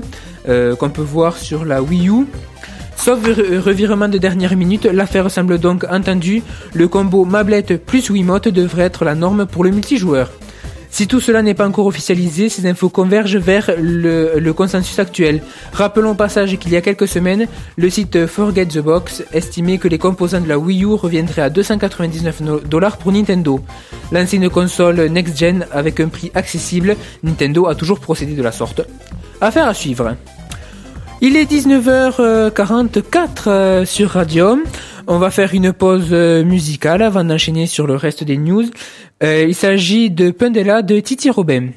euh, 0.49 0.77
qu'on 0.77 0.91
peut 0.91 1.03
voir 1.03 1.37
sur 1.39 1.65
la 1.65 1.83
Wii 1.83 2.09
U. 2.09 2.27
Sauf 2.95 3.25
re- 3.27 3.59
revirement 3.59 4.09
de 4.09 4.19
dernière 4.19 4.55
minute, 4.57 4.85
l'affaire 4.85 5.31
semble 5.31 5.59
donc 5.59 5.85
entendue. 5.91 6.43
Le 6.75 6.89
combo 6.89 7.25
mablette 7.25 7.85
plus 7.85 8.11
Wiimote 8.11 8.49
devrait 8.49 8.85
être 8.85 9.05
la 9.05 9.15
norme 9.15 9.47
pour 9.47 9.65
le 9.65 9.71
multijoueur. 9.71 10.31
Si 10.93 11.07
tout 11.07 11.21
cela 11.21 11.41
n'est 11.41 11.55
pas 11.55 11.67
encore 11.67 11.87
officialisé, 11.87 12.51
ces 12.51 12.67
infos 12.67 12.91
convergent 12.91 13.39
vers 13.39 13.71
le, 13.79 14.53
consensus 14.53 14.99
actuel. 14.99 15.43
Rappelons 15.73 16.11
au 16.11 16.15
passage 16.15 16.59
qu'il 16.59 16.71
y 16.71 16.77
a 16.77 16.83
quelques 16.83 17.09
semaines, 17.09 17.49
le 17.77 17.89
site 17.89 18.27
Forget 18.27 18.67
the 18.67 18.79
Box 18.81 19.25
estimait 19.33 19.79
que 19.79 19.89
les 19.89 19.97
composants 19.97 20.43
de 20.43 20.49
la 20.49 20.59
Wii 20.59 20.85
U 20.85 20.89
reviendraient 20.93 21.41
à 21.41 21.49
299 21.49 22.41
no- 22.43 22.61
dollars 22.61 22.99
pour 22.99 23.11
Nintendo. 23.11 23.59
Lancée 24.13 24.37
une 24.37 24.51
console 24.51 25.07
next-gen 25.07 25.67
avec 25.73 25.99
un 25.99 26.09
prix 26.09 26.31
accessible, 26.35 26.95
Nintendo 27.23 27.69
a 27.69 27.75
toujours 27.75 27.99
procédé 27.99 28.35
de 28.35 28.43
la 28.43 28.53
sorte. 28.53 28.83
Affaire 29.41 29.69
à 29.69 29.73
suivre. 29.75 30.15
Il 31.23 31.37
est 31.37 31.51
19h44 31.51 33.29
euh, 33.47 33.85
sur 33.87 34.11
Radium. 34.11 34.61
On 35.07 35.19
va 35.19 35.31
faire 35.31 35.55
une 35.55 35.73
pause 35.73 36.09
euh, 36.13 36.45
musicale 36.45 37.03
avant 37.03 37.25
d'enchaîner 37.25 37.67
sur 37.67 37.87
le 37.87 37.97
reste 37.97 38.23
des 38.25 38.37
news. 38.37 38.65
Euh, 39.23 39.47
il 39.49 39.55
s'agit 39.55 40.11
de 40.11 40.31
Pundela 40.31 40.83
de 40.83 41.01
Titi 41.01 41.31
Robin. 41.31 41.71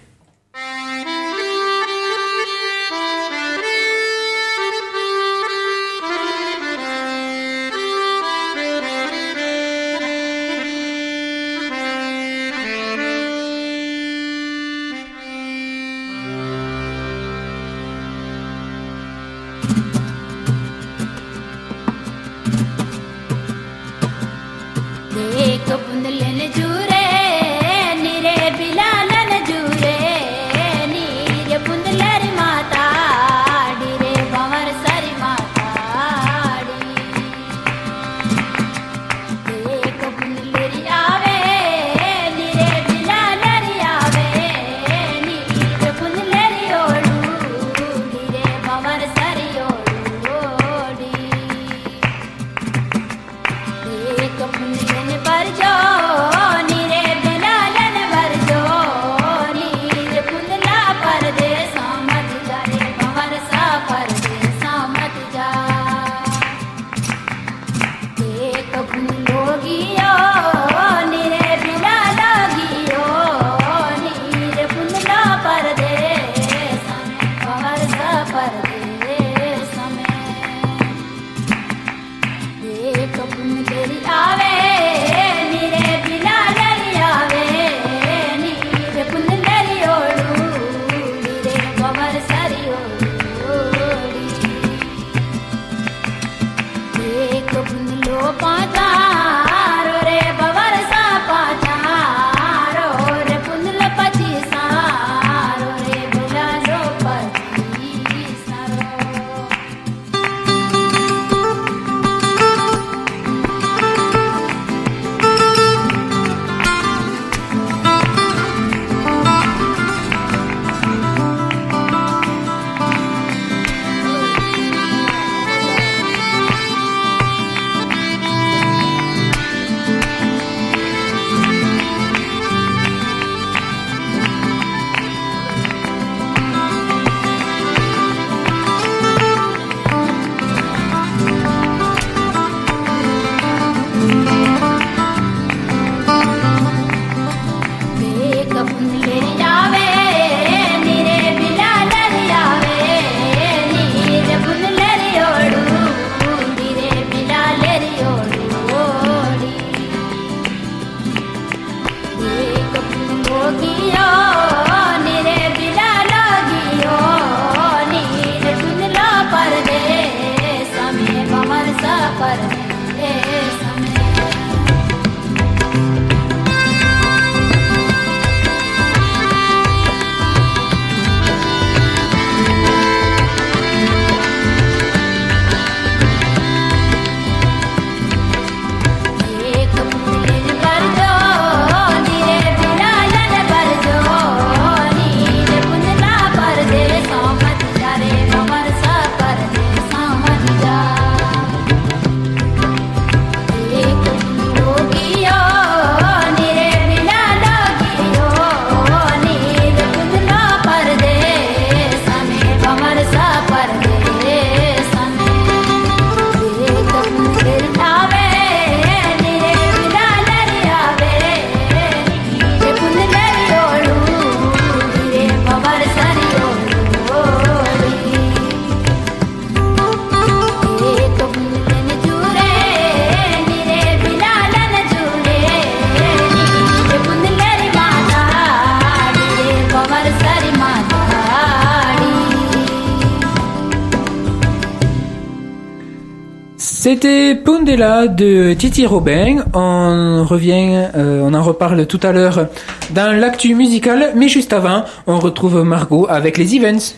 C'était 246.88 247.34
Pondela 247.34 248.08
de 248.08 248.54
Titi 248.54 248.86
Robin. 248.86 249.44
On 249.56 250.24
revient, 250.24 250.86
euh, 250.96 251.20
on 251.24 251.34
en 251.34 251.42
reparle 251.42 251.88
tout 251.88 252.00
à 252.04 252.12
l'heure 252.12 252.46
dans 252.92 253.12
l'actu 253.12 253.56
musical, 253.56 254.12
mais 254.16 254.28
juste 254.28 254.54
avant, 254.54 254.84
on 255.08 255.18
retrouve 255.18 255.64
Margot 255.64 256.06
avec 256.08 256.38
les 256.38 256.56
events. 256.56 256.94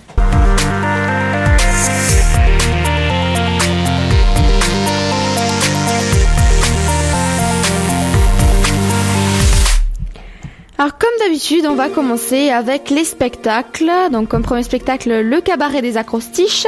Alors 10.78 10.98
comme 10.98 11.10
d'habitude, 11.22 11.66
on 11.66 11.76
va 11.76 11.88
commencer 11.88 12.50
avec 12.50 12.90
les 12.90 13.06
spectacles. 13.06 13.90
Donc 14.12 14.28
comme 14.28 14.42
premier 14.42 14.64
spectacle, 14.64 15.22
le 15.22 15.40
cabaret 15.40 15.82
des 15.82 15.96
acrostiches. 15.96 16.68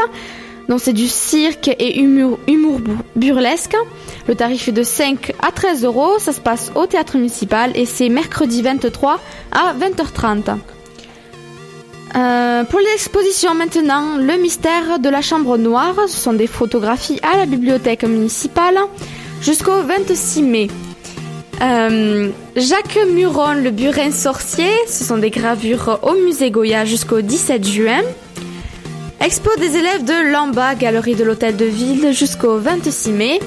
Donc 0.69 0.79
c'est 0.82 0.93
du 0.93 1.08
cirque 1.08 1.67
et 1.67 1.99
humour, 1.99 2.39
humour 2.47 2.79
bu- 2.79 2.91
burlesque. 3.15 3.75
Le 4.27 4.36
tarif 4.36 4.67
est 4.67 4.71
de 4.71 4.84
5 4.84 5.34
à 5.41 5.51
13 5.51 5.84
euros. 5.84 6.19
Ça 6.19 6.32
se 6.32 6.39
passe 6.39 6.71
au 6.75 6.86
théâtre 6.86 7.17
municipal 7.17 7.71
et 7.75 7.86
c'est 7.86 8.08
mercredi 8.10 8.62
23 8.62 9.19
à 9.51 9.73
20h30. 9.73 10.58
Euh, 12.15 12.63
pour 12.63 12.79
l'exposition 12.79 13.53
maintenant, 13.53 14.17
le 14.17 14.38
mystère 14.41 14.99
de 14.99 15.10
la 15.10 15.21
chambre 15.21 15.58
noire, 15.58 15.95
ce 16.08 16.17
sont 16.17 16.34
des 16.34 16.47
photographies 16.47 17.19
à 17.21 17.38
la 17.38 17.45
bibliothèque 17.45 18.03
municipale 18.03 18.77
jusqu'au 19.41 19.82
26 19.82 20.41
mai. 20.43 20.67
Euh, 21.62 22.29
Jacques 22.55 22.97
Muron, 23.13 23.53
le 23.53 23.69
burin 23.71 24.12
sorcier, 24.12 24.69
ce 24.88 25.03
sont 25.03 25.17
des 25.17 25.29
gravures 25.29 25.99
au 26.03 26.13
musée 26.25 26.51
Goya 26.51 26.86
jusqu'au 26.86 27.21
17 27.21 27.67
juin. 27.67 28.01
Expo 29.21 29.49
des 29.60 29.75
élèves 29.75 30.05
de 30.05 30.32
Lamba, 30.32 30.75
galerie 30.75 31.15
de 31.15 31.23
l'hôtel 31.23 31.55
de 31.58 31.65
ville 31.65 32.13
jusqu'au 32.13 32.58
26 32.58 33.10
mai. 33.12 33.39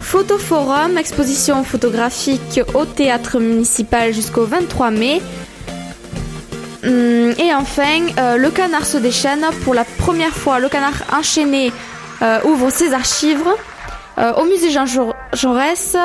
Photoforum, 0.00 0.96
exposition 0.98 1.62
photographique 1.64 2.60
au 2.74 2.84
théâtre 2.84 3.38
municipal 3.38 4.12
jusqu'au 4.12 4.44
23 4.44 4.90
mai. 4.90 5.20
Hum, 6.84 7.32
Et 7.38 7.52
enfin, 7.54 8.06
euh, 8.18 8.36
le 8.36 8.50
canard 8.50 8.86
se 8.86 8.96
déchaîne. 8.98 9.44
Pour 9.64 9.74
la 9.74 9.84
première 9.84 10.34
fois, 10.34 10.58
le 10.58 10.68
canard 10.68 10.94
enchaîné 11.16 11.72
euh, 12.22 12.40
ouvre 12.44 12.70
ses 12.70 12.92
archives 12.92 13.44
euh, 14.18 14.32
au 14.34 14.44
musée 14.46 14.70
Jean 14.70 14.86
Jaur- 14.86 15.14
Jaurès 15.32 15.96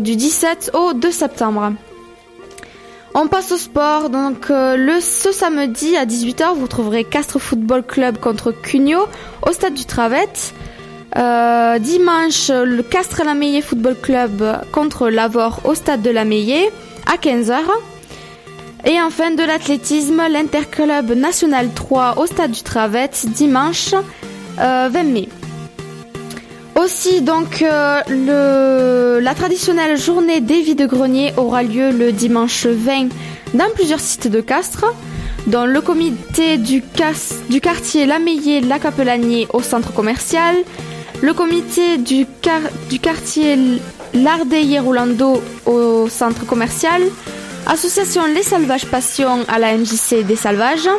du 0.00 0.14
17 0.16 0.70
au 0.74 0.92
2 0.92 1.10
septembre. 1.10 1.72
On 3.18 3.28
passe 3.28 3.50
au 3.50 3.56
sport. 3.56 4.10
Donc 4.10 4.50
euh, 4.50 5.00
ce 5.00 5.32
samedi 5.32 5.96
à 5.96 6.04
18h, 6.04 6.54
vous 6.54 6.66
trouverez 6.68 7.02
Castres 7.02 7.38
Football 7.38 7.82
Club 7.82 8.18
contre 8.18 8.50
Cugno 8.50 9.06
au 9.46 9.52
stade 9.52 9.72
du 9.72 9.86
Travette. 9.86 10.52
Euh, 11.16 11.78
dimanche, 11.78 12.50
le 12.50 12.82
Castres 12.82 13.22
la 13.24 13.32
Meillé 13.32 13.62
Football 13.62 13.96
Club 14.02 14.60
contre 14.70 15.08
Lavore 15.08 15.62
au 15.64 15.74
stade 15.74 16.02
de 16.02 16.10
la 16.10 16.26
Meillé 16.26 16.68
à 17.06 17.16
15h. 17.16 17.56
Et 18.84 19.00
enfin 19.00 19.30
de 19.30 19.42
l'athlétisme, 19.42 20.22
l'Interclub 20.30 21.10
National 21.12 21.70
3 21.74 22.18
au 22.18 22.26
stade 22.26 22.50
du 22.50 22.62
Travette 22.62 23.24
dimanche 23.30 23.94
euh, 24.60 24.90
20 24.92 25.02
mai. 25.04 25.28
Aussi, 26.76 27.22
donc, 27.22 27.62
euh, 27.62 28.00
le, 28.08 29.20
la 29.20 29.34
traditionnelle 29.34 29.96
journée 29.98 30.40
des 30.40 30.60
vides-greniers 30.60 31.32
aura 31.38 31.62
lieu 31.62 31.90
le 31.90 32.12
dimanche 32.12 32.66
20 32.66 33.08
dans 33.54 33.70
plusieurs 33.74 34.00
sites 34.00 34.28
de 34.28 34.40
Castres, 34.42 34.84
dans 35.46 35.64
le 35.64 35.80
comité 35.80 36.58
du, 36.58 36.82
cas- 36.82 37.12
du 37.48 37.60
quartier 37.62 38.04
Lameillé 38.04 38.60
La 38.60 38.78
Capelanier 38.78 39.48
au 39.54 39.62
centre 39.62 39.94
commercial, 39.94 40.54
le 41.22 41.32
comité 41.32 41.96
du, 41.96 42.26
quar- 42.42 42.70
du 42.90 42.98
quartier 43.00 43.56
Lardeye 44.12 44.78
Rolando 44.78 45.40
au 45.64 46.08
centre 46.10 46.44
commercial, 46.44 47.00
association 47.66 48.22
Les 48.26 48.42
Salvages 48.42 48.84
Passion 48.86 49.46
à 49.48 49.58
la 49.58 49.74
MJC 49.78 50.24
des 50.26 50.36
Salvages, 50.36 50.90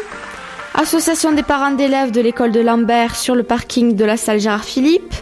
association 0.74 1.34
des 1.34 1.44
parents 1.44 1.72
d'élèves 1.72 2.10
de 2.12 2.22
l'école 2.22 2.52
de 2.52 2.62
Lambert 2.62 3.16
sur 3.16 3.36
le 3.36 3.44
parking 3.44 3.96
de 3.96 4.06
la 4.06 4.18
salle 4.18 4.40
Gérard 4.40 4.64
Philippe, 4.64 5.14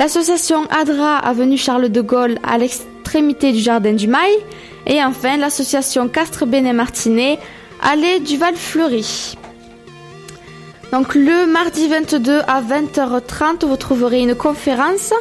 l'association 0.00 0.66
ADRA 0.70 1.18
avenue 1.18 1.58
Charles 1.58 1.90
de 1.90 2.00
Gaulle 2.00 2.38
à 2.42 2.56
l'extrémité 2.56 3.52
du 3.52 3.58
jardin 3.58 3.92
du 3.92 4.08
Mail 4.08 4.34
et 4.86 5.04
enfin 5.04 5.36
l'association 5.36 6.08
Castres 6.08 6.46
Bénet 6.46 6.72
Martinet 6.72 7.38
allée 7.82 8.18
du 8.20 8.38
Val 8.38 8.54
Fleuri. 8.56 9.36
Donc 10.90 11.14
le 11.14 11.44
mardi 11.46 11.86
22 11.86 12.40
à 12.48 12.62
20h30, 12.62 13.66
vous 13.66 13.76
trouverez 13.76 14.20
une 14.20 14.34
conférence 14.34 15.12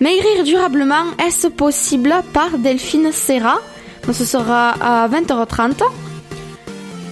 Maigrir 0.00 0.44
durablement, 0.44 1.04
est-ce 1.24 1.48
possible 1.48 2.14
par 2.32 2.56
Delphine 2.56 3.12
Serra. 3.12 3.58
Donc 4.06 4.14
ce 4.14 4.24
sera 4.24 4.70
à 4.80 5.08
20h30. 5.08 5.82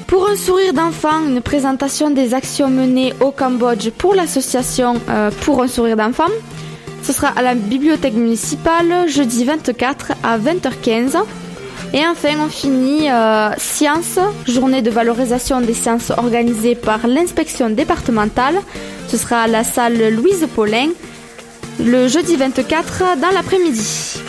Pour 0.07 0.27
un 0.27 0.37
sourire 0.37 0.73
d'enfant, 0.73 1.27
une 1.29 1.43
présentation 1.43 2.09
des 2.09 2.33
actions 2.33 2.71
menées 2.71 3.13
au 3.21 3.31
Cambodge 3.31 3.91
pour 3.91 4.15
l'association 4.15 4.95
euh, 5.11 5.31
Pour 5.43 5.63
un 5.63 5.69
sourire 5.69 5.97
d'enfant. 5.97 6.25
Ce 7.11 7.17
sera 7.17 7.33
à 7.35 7.43
la 7.43 7.57
bibliothèque 7.57 8.15
municipale 8.15 9.09
jeudi 9.09 9.45
24 9.45 10.13
à 10.23 10.39
20h15. 10.39 11.17
Et 11.93 12.07
enfin, 12.07 12.37
on 12.39 12.49
finit 12.49 13.11
euh, 13.11 13.51
sciences, 13.59 14.21
journée 14.47 14.81
de 14.81 14.93
valorisation 14.93 15.61
des 15.61 15.75
sciences 15.75 16.11
organisée 16.11 16.77
par 16.77 17.09
l'inspection 17.09 17.69
départementale. 17.69 18.61
Ce 19.09 19.17
sera 19.17 19.43
à 19.43 19.49
la 19.49 19.65
salle 19.65 20.15
Louise 20.15 20.47
Paulin 20.55 20.91
le 21.81 22.07
jeudi 22.07 22.37
24 22.37 23.19
dans 23.21 23.31
l'après-midi. 23.35 24.21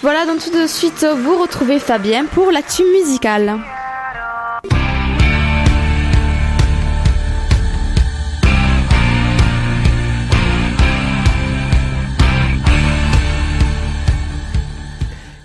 Voilà, 0.00 0.24
donc 0.24 0.42
tout 0.42 0.58
de 0.58 0.66
suite, 0.66 1.06
vous 1.22 1.36
retrouvez 1.36 1.78
Fabien 1.78 2.24
pour 2.24 2.50
l'actu 2.50 2.82
musicale. 2.98 3.58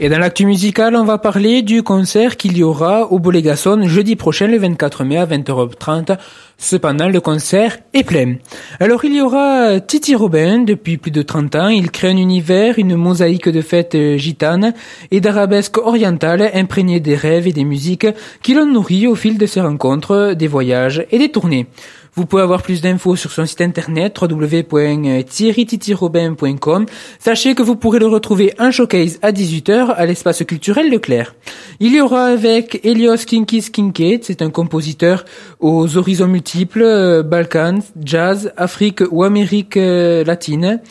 Et 0.03 0.09
dans 0.09 0.17
l'actu 0.17 0.47
musical, 0.47 0.95
on 0.95 1.03
va 1.03 1.19
parler 1.19 1.61
du 1.61 1.83
concert 1.83 2.35
qu'il 2.35 2.57
y 2.57 2.63
aura 2.63 3.11
au 3.11 3.19
Bolégason 3.19 3.85
jeudi 3.85 4.15
prochain, 4.15 4.47
le 4.47 4.57
24 4.57 5.03
mai 5.03 5.17
à 5.17 5.27
20h30. 5.27 6.17
Cependant, 6.57 7.07
le 7.07 7.21
concert 7.21 7.77
est 7.93 8.03
plein. 8.03 8.37
Alors, 8.79 9.05
il 9.05 9.13
y 9.13 9.21
aura 9.21 9.79
Titi 9.79 10.15
Robin 10.15 10.63
depuis 10.63 10.97
plus 10.97 11.11
de 11.11 11.21
30 11.21 11.55
ans. 11.55 11.67
Il 11.67 11.91
crée 11.91 12.09
un 12.09 12.17
univers, 12.17 12.79
une 12.79 12.95
mosaïque 12.95 13.47
de 13.47 13.61
fêtes 13.61 13.93
euh, 13.93 14.17
gitanes 14.17 14.73
et 15.11 15.21
d'arabesques 15.21 15.77
orientales 15.77 16.49
imprégnées 16.55 16.99
des 16.99 17.15
rêves 17.15 17.47
et 17.47 17.53
des 17.53 17.63
musiques 17.63 18.07
qui 18.41 18.55
l'ont 18.55 18.65
nourri 18.65 19.05
au 19.05 19.13
fil 19.13 19.37
de 19.37 19.45
ses 19.45 19.61
rencontres, 19.61 20.33
des 20.33 20.47
voyages 20.47 21.05
et 21.11 21.19
des 21.19 21.29
tournées. 21.29 21.67
Vous 22.13 22.25
pouvez 22.25 22.41
avoir 22.41 22.61
plus 22.61 22.81
d'infos 22.81 23.15
sur 23.15 23.31
son 23.31 23.45
site 23.45 23.61
internet 23.61 24.19
www.thierrytitirobin.com. 24.21 26.85
Sachez 27.19 27.55
que 27.55 27.63
vous 27.63 27.77
pourrez 27.77 27.99
le 27.99 28.07
retrouver 28.07 28.53
en 28.59 28.69
showcase 28.69 29.17
à 29.21 29.31
18h 29.31 29.93
à 29.95 30.05
l'espace 30.05 30.43
culturel 30.43 30.91
Leclerc. 30.91 31.33
Il 31.79 31.95
y 31.95 32.01
aura 32.01 32.25
avec 32.25 32.81
Elios 32.83 33.23
Kinkis 33.25 33.71
Kincaid, 33.71 34.25
c'est 34.25 34.41
un 34.41 34.49
compositeur 34.49 35.23
aux 35.61 35.97
horizons 35.97 36.27
multiples, 36.27 36.83
euh, 36.83 37.23
Balkans, 37.23 37.81
jazz, 38.03 38.51
Afrique 38.57 39.03
ou 39.09 39.23
Amérique 39.23 39.77
euh, 39.77 40.25
latine 40.25 40.81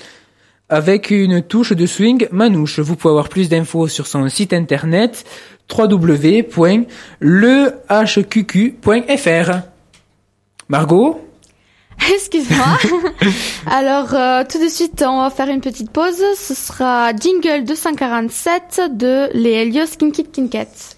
avec 0.71 1.11
une 1.11 1.43
touche 1.43 1.73
de 1.73 1.85
swing 1.85 2.29
manouche. 2.31 2.79
Vous 2.79 2.97
pouvez 2.97 3.11
avoir 3.11 3.29
plus 3.29 3.51
d'infos 3.51 3.89
sur 3.89 4.07
son 4.07 4.27
site 4.29 4.55
internet 4.55 5.27
www.lehqq.fr. 5.69 6.61
Margot 10.71 11.21
Excuse-moi. 12.15 12.79
Alors, 13.67 14.15
euh, 14.15 14.45
tout 14.49 14.63
de 14.63 14.69
suite, 14.69 15.05
on 15.05 15.21
va 15.21 15.29
faire 15.29 15.49
une 15.49 15.61
petite 15.61 15.91
pause. 15.91 16.23
Ce 16.37 16.55
sera 16.55 17.11
Jingle 17.13 17.65
247 17.65 18.81
de 18.93 19.29
les 19.35 19.51
Helios 19.51 19.97
Kinkit 19.99 20.29
Kinket. 20.29 20.97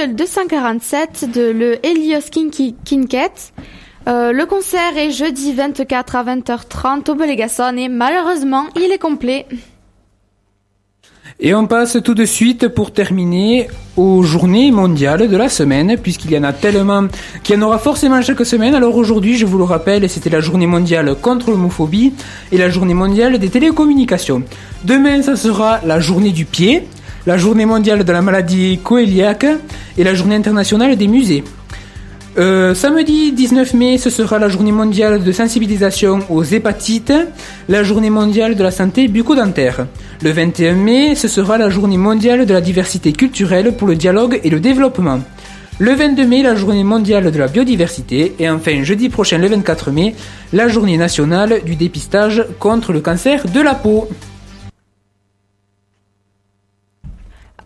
C'était 0.00 0.12
Jingle 0.12 0.16
247 0.16 1.30
de 1.30 1.50
le 1.50 1.86
Helios 1.86 2.30
Kinket. 2.30 3.52
Euh, 4.08 4.32
le 4.32 4.46
concert 4.46 4.96
est 4.96 5.10
jeudi 5.10 5.52
24 5.52 6.16
à 6.16 6.24
20h30 6.24 7.10
au 7.10 7.14
Bolégason 7.14 7.76
et 7.76 7.88
malheureusement 7.88 8.66
il 8.76 8.92
est 8.92 8.98
complet. 8.98 9.46
Et 11.38 11.54
on 11.54 11.66
passe 11.66 11.98
tout 12.02 12.14
de 12.14 12.24
suite 12.24 12.68
pour 12.68 12.92
terminer 12.92 13.68
aux 13.96 14.22
journées 14.22 14.70
mondiales 14.70 15.28
de 15.28 15.36
la 15.36 15.48
semaine, 15.48 15.96
puisqu'il 15.96 16.32
y 16.32 16.38
en 16.38 16.44
a 16.44 16.52
tellement 16.52 17.06
qu'il 17.42 17.56
y 17.56 17.58
en 17.58 17.62
aura 17.62 17.78
forcément 17.78 18.20
chaque 18.22 18.44
semaine. 18.44 18.74
Alors 18.74 18.96
aujourd'hui, 18.96 19.36
je 19.36 19.46
vous 19.46 19.58
le 19.58 19.64
rappelle, 19.64 20.08
c'était 20.08 20.30
la 20.30 20.40
journée 20.40 20.66
mondiale 20.66 21.14
contre 21.20 21.50
l'homophobie 21.50 22.12
et 22.52 22.58
la 22.58 22.70
journée 22.70 22.94
mondiale 22.94 23.38
des 23.38 23.48
télécommunications. 23.48 24.42
Demain, 24.84 25.22
ça 25.22 25.36
sera 25.36 25.80
la 25.84 26.00
journée 26.00 26.32
du 26.32 26.44
pied. 26.44 26.86
La 27.26 27.36
journée 27.36 27.66
mondiale 27.66 28.04
de 28.04 28.12
la 28.12 28.22
maladie 28.22 28.78
coéliaque 28.82 29.46
et 29.98 30.04
la 30.04 30.14
journée 30.14 30.36
internationale 30.36 30.96
des 30.96 31.08
musées. 31.08 31.44
Euh, 32.38 32.74
samedi 32.74 33.32
19 33.32 33.74
mai, 33.74 33.98
ce 33.98 34.08
sera 34.08 34.38
la 34.38 34.48
journée 34.48 34.70
mondiale 34.70 35.22
de 35.24 35.32
sensibilisation 35.32 36.20
aux 36.30 36.44
hépatites, 36.44 37.12
la 37.68 37.82
journée 37.82 38.10
mondiale 38.10 38.54
de 38.54 38.62
la 38.62 38.70
santé 38.70 39.08
bucco-dentaire. 39.08 39.86
Le 40.22 40.30
21 40.30 40.74
mai, 40.74 41.14
ce 41.16 41.26
sera 41.26 41.58
la 41.58 41.70
journée 41.70 41.98
mondiale 41.98 42.46
de 42.46 42.52
la 42.54 42.60
diversité 42.60 43.12
culturelle 43.12 43.74
pour 43.76 43.88
le 43.88 43.96
dialogue 43.96 44.40
et 44.44 44.50
le 44.50 44.60
développement. 44.60 45.20
Le 45.80 45.94
22 45.94 46.26
mai, 46.26 46.42
la 46.42 46.54
journée 46.54 46.84
mondiale 46.84 47.32
de 47.32 47.38
la 47.38 47.48
biodiversité. 47.48 48.34
Et 48.38 48.48
enfin, 48.48 48.84
jeudi 48.84 49.08
prochain, 49.08 49.38
le 49.38 49.48
24 49.48 49.90
mai, 49.90 50.14
la 50.52 50.68
journée 50.68 50.98
nationale 50.98 51.62
du 51.64 51.74
dépistage 51.74 52.44
contre 52.58 52.92
le 52.92 53.00
cancer 53.00 53.46
de 53.48 53.60
la 53.60 53.74
peau. 53.74 54.06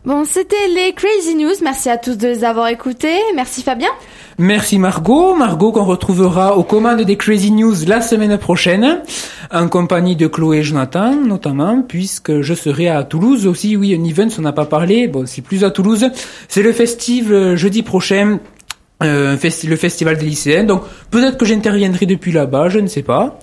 Bon, 0.04 0.26
c'était 0.26 0.68
les 0.74 0.92
Crazy 0.92 1.34
News. 1.34 1.54
Merci 1.62 1.88
à 1.88 1.96
tous 1.96 2.18
de 2.18 2.28
les 2.28 2.44
avoir 2.44 2.68
écoutés. 2.68 3.16
Merci 3.34 3.62
Fabien. 3.62 3.88
Merci 4.36 4.78
Margot, 4.78 5.34
Margot 5.34 5.72
qu'on 5.72 5.84
retrouvera 5.84 6.58
aux 6.58 6.62
commandes 6.62 7.00
des 7.00 7.16
Crazy 7.16 7.52
News 7.52 7.74
la 7.86 8.02
semaine 8.02 8.36
prochaine, 8.36 9.00
en 9.50 9.68
compagnie 9.68 10.14
de 10.14 10.26
Chloé 10.26 10.58
et 10.58 10.62
Jonathan 10.62 11.14
notamment, 11.14 11.80
puisque 11.80 12.42
je 12.42 12.52
serai 12.52 12.88
à 12.88 13.02
Toulouse 13.04 13.46
aussi, 13.46 13.76
oui, 13.76 13.94
un 13.94 14.04
event, 14.04 14.28
on 14.36 14.42
n'a 14.42 14.52
pas 14.52 14.66
parlé, 14.66 15.08
bon, 15.08 15.24
c'est 15.24 15.40
plus 15.40 15.64
à 15.64 15.70
Toulouse, 15.70 16.10
c'est 16.48 16.62
le 16.62 16.72
festival 16.72 17.32
euh, 17.32 17.56
jeudi 17.56 17.82
prochain, 17.82 18.40
euh, 19.02 19.36
le 19.40 19.76
festival 19.76 20.18
des 20.18 20.26
lycéens, 20.26 20.64
donc 20.64 20.82
peut-être 21.10 21.38
que 21.38 21.46
j'interviendrai 21.46 22.04
depuis 22.04 22.32
là-bas, 22.32 22.68
je 22.68 22.80
ne 22.80 22.88
sais 22.88 23.02
pas. 23.02 23.38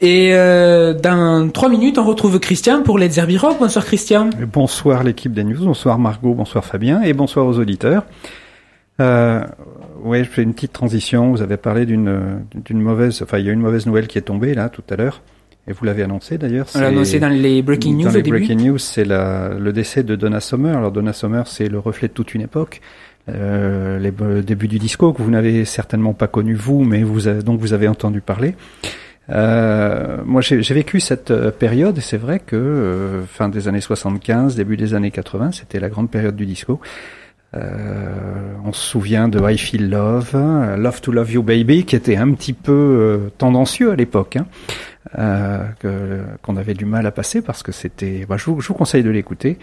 Et 0.00 0.30
euh, 0.34 0.92
dans 0.92 1.48
trois 1.48 1.68
minutes, 1.70 1.96
on 1.98 2.04
retrouve 2.04 2.38
Christian 2.38 2.82
pour 2.82 2.98
Let's 2.98 3.16
Herbie 3.16 3.38
Rock. 3.38 3.56
Bonsoir 3.58 3.84
Christian. 3.84 4.28
Bonsoir 4.52 5.02
l'équipe 5.02 5.32
des 5.32 5.42
news, 5.44 5.64
bonsoir 5.64 5.98
Margot, 5.98 6.34
bonsoir 6.34 6.64
Fabien 6.64 7.00
et 7.02 7.14
bonsoir 7.14 7.46
aux 7.46 7.58
auditeurs. 7.58 8.04
Euh, 9.00 9.42
ouais, 10.02 10.22
je 10.24 10.28
fais 10.28 10.42
une 10.42 10.52
petite 10.52 10.72
transition. 10.74 11.30
Vous 11.30 11.40
avez 11.40 11.56
parlé 11.56 11.86
d'une 11.86 12.42
d'une 12.64 12.80
mauvaise, 12.80 13.22
enfin 13.22 13.38
il 13.38 13.46
y 13.46 13.48
a 13.48 13.52
une 13.52 13.60
mauvaise 13.60 13.86
nouvelle 13.86 14.06
qui 14.06 14.18
est 14.18 14.22
tombée 14.22 14.52
là 14.54 14.68
tout 14.68 14.82
à 14.90 14.96
l'heure 14.96 15.22
et 15.66 15.72
vous 15.72 15.84
l'avez 15.86 16.02
annoncé 16.02 16.36
d'ailleurs. 16.36 16.66
On 16.74 16.80
l'a 16.80 16.88
annoncé 16.88 17.18
dans 17.18 17.28
les 17.30 17.62
Breaking 17.62 17.92
dans 17.92 17.96
News 18.04 18.10
les 18.10 18.18
au 18.18 18.22
début. 18.22 18.30
breaking 18.38 18.66
news, 18.68 18.78
c'est 18.78 19.04
la- 19.06 19.54
le 19.58 19.72
décès 19.72 20.02
de 20.02 20.14
Donna 20.14 20.40
Summer. 20.40 20.76
Alors 20.76 20.92
Donna 20.92 21.14
Summer, 21.14 21.46
c'est 21.48 21.68
le 21.68 21.78
reflet 21.78 22.08
de 22.08 22.12
toute 22.12 22.34
une 22.34 22.42
époque. 22.42 22.82
Euh, 23.28 23.98
les 23.98 24.12
be- 24.12 24.42
débuts 24.44 24.68
du 24.68 24.78
disco 24.78 25.12
que 25.14 25.20
vous 25.22 25.30
n'avez 25.30 25.64
certainement 25.64 26.12
pas 26.12 26.28
connu 26.28 26.54
vous, 26.54 26.84
mais 26.84 27.02
vous 27.02 27.26
avez, 27.28 27.42
donc 27.42 27.58
vous 27.60 27.72
avez 27.72 27.88
entendu 27.88 28.20
parler. 28.20 28.54
Euh, 29.30 30.18
moi, 30.24 30.40
j'ai 30.40 30.60
vécu 30.74 31.00
cette 31.00 31.30
euh, 31.32 31.50
période 31.50 31.98
et 31.98 32.00
c'est 32.00 32.16
vrai 32.16 32.38
que 32.38 32.54
euh, 32.56 33.22
fin 33.26 33.48
des 33.48 33.66
années 33.68 33.80
75, 33.80 34.54
début 34.54 34.76
des 34.76 34.94
années 34.94 35.10
80, 35.10 35.52
c'était 35.52 35.80
la 35.80 35.88
grande 35.88 36.10
période 36.10 36.36
du 36.36 36.46
disco. 36.46 36.80
Euh, 37.54 38.52
on 38.64 38.72
se 38.72 38.82
souvient 38.82 39.28
de 39.28 39.40
I 39.50 39.56
Feel 39.58 39.88
Love, 39.88 40.32
euh, 40.34 40.76
Love 40.76 41.00
to 41.00 41.10
Love 41.12 41.32
You 41.32 41.42
Baby, 41.42 41.84
qui 41.84 41.96
était 41.96 42.16
un 42.16 42.32
petit 42.32 42.52
peu 42.52 43.30
tendancieux 43.38 43.90
à 43.92 43.96
l'époque, 43.96 44.36
hein, 44.36 44.46
qu'on 46.42 46.56
avait 46.56 46.74
du 46.74 46.84
mal 46.84 47.06
à 47.06 47.10
passer 47.12 47.40
parce 47.42 47.62
que 47.62 47.72
c'était. 47.72 48.26
Bah, 48.28 48.36
je, 48.36 48.44
vous, 48.46 48.60
je 48.60 48.68
vous 48.68 48.74
conseille 48.74 49.02
de 49.02 49.10
l'écouter. 49.10 49.58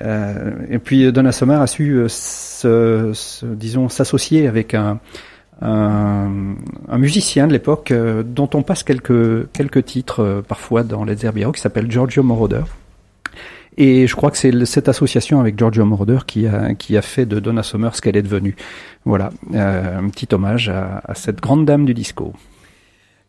Et 0.00 0.78
puis 0.78 1.10
Donna 1.12 1.32
Summer 1.32 1.60
a 1.60 1.66
su, 1.66 2.02
se, 2.08 3.12
se- 3.14 3.46
disons, 3.46 3.88
s'associer 3.88 4.46
avec 4.48 4.74
un, 4.74 5.00
un, 5.60 6.98
musicien 6.98 7.46
de 7.46 7.52
l'époque 7.52 7.90
euh, 7.90 8.22
dont 8.22 8.48
on 8.54 8.62
passe 8.62 8.82
quelques 8.82 9.50
quelques 9.52 9.84
titres 9.84 10.20
euh, 10.20 10.42
parfois 10.42 10.82
dans 10.82 11.04
les 11.04 11.24
Herbie 11.24 11.44
Rock, 11.44 11.56
qui 11.56 11.60
s'appelle 11.60 11.90
Giorgio 11.90 12.22
Moroder. 12.22 12.62
Et 13.76 14.08
je 14.08 14.16
crois 14.16 14.30
que 14.30 14.36
c'est 14.36 14.64
cette 14.64 14.88
association 14.88 15.38
avec 15.38 15.56
Giorgio 15.56 15.84
Moroder 15.84 16.18
qui 16.26 16.46
a, 16.46 16.74
qui 16.74 16.96
a 16.96 17.02
fait 17.02 17.26
de 17.26 17.38
Donna 17.38 17.62
Summer 17.62 17.94
ce 17.94 18.00
qu'elle 18.00 18.16
est 18.16 18.22
devenue. 18.22 18.56
Voilà, 19.04 19.30
euh, 19.54 19.98
un 19.98 20.08
petit 20.08 20.28
hommage 20.32 20.68
à, 20.68 21.00
à 21.04 21.14
cette 21.14 21.40
grande 21.40 21.64
dame 21.64 21.84
du 21.84 21.94
disco. 21.94 22.32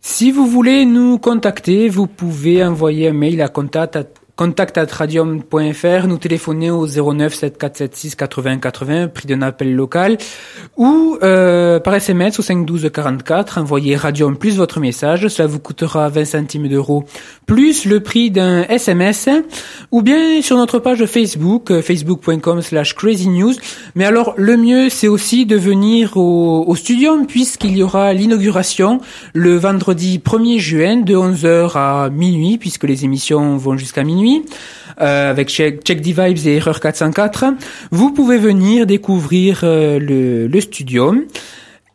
Si 0.01 0.31
vous 0.31 0.47
voulez 0.47 0.85
nous 0.85 1.19
contacter, 1.19 1.89
vous 1.89 2.07
pouvez 2.07 2.63
envoyer 2.63 3.09
un 3.09 3.13
mail 3.13 3.41
à 3.41 3.47
contact 3.47 3.97
contact@radium.fr, 4.39 6.07
nous 6.07 6.17
téléphoner 6.17 6.71
au 6.71 6.87
09 6.87 7.33
7476 7.33 8.15
80 8.15 8.59
80, 8.59 9.07
prix 9.09 9.27
d'un 9.27 9.41
appel 9.41 9.75
local, 9.75 10.17
ou 10.77 11.17
euh, 11.21 11.81
par 11.81 11.93
SMS 11.93 12.39
au 12.39 12.41
512 12.41 12.89
44, 12.93 13.57
envoyez 13.57 13.97
Radium 13.97 14.37
plus 14.37 14.55
votre 14.55 14.79
message, 14.79 15.27
cela 15.27 15.45
vous 15.45 15.59
coûtera 15.59 16.07
20 16.07 16.23
centimes 16.23 16.69
d'euros, 16.69 17.03
plus 17.47 17.83
le 17.83 17.99
prix 17.99 18.31
d'un 18.31 18.63
SMS, 18.63 19.27
ou 19.91 20.01
bien 20.03 20.41
sur 20.41 20.55
notre 20.55 20.79
page 20.79 21.05
Facebook, 21.05 21.69
euh, 21.69 21.81
facebook.com 21.81 22.61
slash 22.61 22.95
crazy 22.95 23.27
news. 23.27 23.55
Mais 23.95 24.05
alors, 24.05 24.35
le 24.37 24.55
mieux, 24.55 24.87
c'est 24.87 25.09
aussi 25.09 25.45
de 25.45 25.57
venir 25.57 26.15
au, 26.15 26.63
au 26.65 26.75
studio, 26.77 27.25
puisqu'il 27.27 27.75
y 27.75 27.83
aura 27.83 28.13
l'inauguration 28.13 29.01
le 29.33 29.57
vendredi 29.57 30.21
1er 30.23 30.59
juin 30.59 30.95
de 31.01 31.13
11h 31.13 31.71
à 31.75 32.09
minuit, 32.09 32.57
puisque 32.57 32.85
les 32.85 33.03
émissions 33.03 33.57
vont 33.57 33.75
jusqu'à 33.75 34.05
minuit, 34.05 34.28
euh, 35.01 35.29
avec 35.29 35.49
Check, 35.49 35.83
Check 35.83 36.01
the 36.01 36.07
Vibes 36.07 36.45
et 36.45 36.55
Erreur 36.57 36.79
404. 36.79 37.53
Vous 37.91 38.11
pouvez 38.11 38.37
venir 38.37 38.85
découvrir 38.85 39.61
euh, 39.63 39.99
le, 39.99 40.61
studio. 40.61 41.15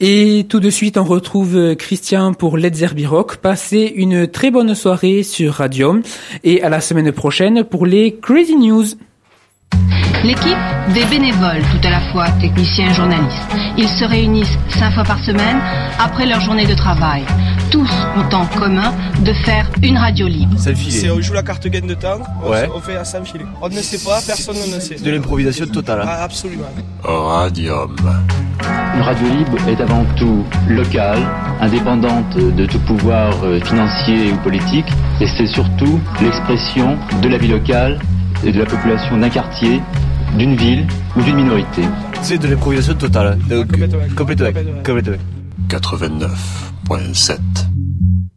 Et 0.00 0.46
tout 0.48 0.58
de 0.60 0.70
suite, 0.70 0.96
on 0.96 1.04
retrouve 1.04 1.56
euh, 1.56 1.74
Christian 1.74 2.32
pour 2.32 2.56
Let's 2.56 2.82
Rock. 3.06 3.36
Passez 3.36 3.92
une 3.94 4.26
très 4.26 4.50
bonne 4.50 4.74
soirée 4.74 5.22
sur 5.22 5.54
Radium 5.54 6.02
et 6.42 6.62
à 6.62 6.68
la 6.68 6.80
semaine 6.80 7.12
prochaine 7.12 7.64
pour 7.64 7.84
les 7.86 8.16
Crazy 8.16 8.56
News. 8.56 8.84
L'équipe 10.24 10.56
des 10.94 11.04
bénévoles, 11.04 11.62
tout 11.70 11.86
à 11.86 11.90
la 11.90 12.00
fois 12.00 12.30
techniciens 12.40 12.90
et 12.90 12.94
journalistes. 12.94 13.46
Ils 13.76 13.88
se 13.88 14.04
réunissent 14.04 14.56
cinq 14.70 14.92
fois 14.92 15.04
par 15.04 15.18
semaine 15.18 15.58
après 15.98 16.24
leur 16.26 16.40
journée 16.40 16.64
de 16.66 16.74
travail. 16.74 17.22
Tous 17.70 17.90
ont 18.16 18.34
en 18.34 18.46
commun 18.46 18.92
de 19.22 19.32
faire 19.32 19.68
une 19.82 19.98
radio 19.98 20.26
libre. 20.26 20.56
Ça 20.58 20.70
le 20.70 20.76
C'est 20.76 20.82
filet. 20.82 21.10
on 21.10 21.20
joue 21.20 21.34
la 21.34 21.42
carte 21.42 21.66
gaine 21.68 21.86
de 21.86 21.94
temps, 21.94 22.20
on, 22.42 22.50
Ouais. 22.50 22.68
on 22.74 22.80
fait 22.80 22.96
filet. 23.24 23.44
On 23.60 23.68
ne 23.68 23.74
sait 23.74 23.98
pas, 23.98 24.20
personne 24.26 24.56
ne 24.74 24.80
sait. 24.80 24.94
De 24.96 25.10
l'improvisation 25.10 25.66
totale. 25.66 26.00
hein. 26.02 26.08
Ah, 26.08 26.22
absolument. 26.24 26.64
Radium. 27.02 27.94
Une 28.96 29.02
radio 29.02 29.26
libre 29.28 29.56
est 29.68 29.80
avant 29.82 30.04
tout 30.16 30.44
locale, 30.68 31.18
indépendante 31.60 32.36
de 32.38 32.64
tout 32.64 32.78
pouvoir 32.80 33.34
euh, 33.44 33.60
financier 33.60 34.32
ou 34.32 34.36
politique, 34.36 34.86
et 35.20 35.26
c'est 35.36 35.46
surtout 35.48 36.00
l'expression 36.22 36.96
de 37.20 37.28
la 37.28 37.36
vie 37.36 37.48
locale 37.48 37.98
de 38.42 38.58
la 38.58 38.66
population 38.66 39.16
d'un 39.16 39.30
quartier, 39.30 39.80
d'une 40.36 40.56
ville 40.56 40.86
ou 41.16 41.22
d'une 41.22 41.36
minorité. 41.36 41.82
C'est 42.22 42.38
de 42.38 42.48
l'improvisation 42.48 42.94
totale. 42.94 43.38
Donc, 43.48 43.68
complètement. 44.16 44.48
89.7. 45.68 47.38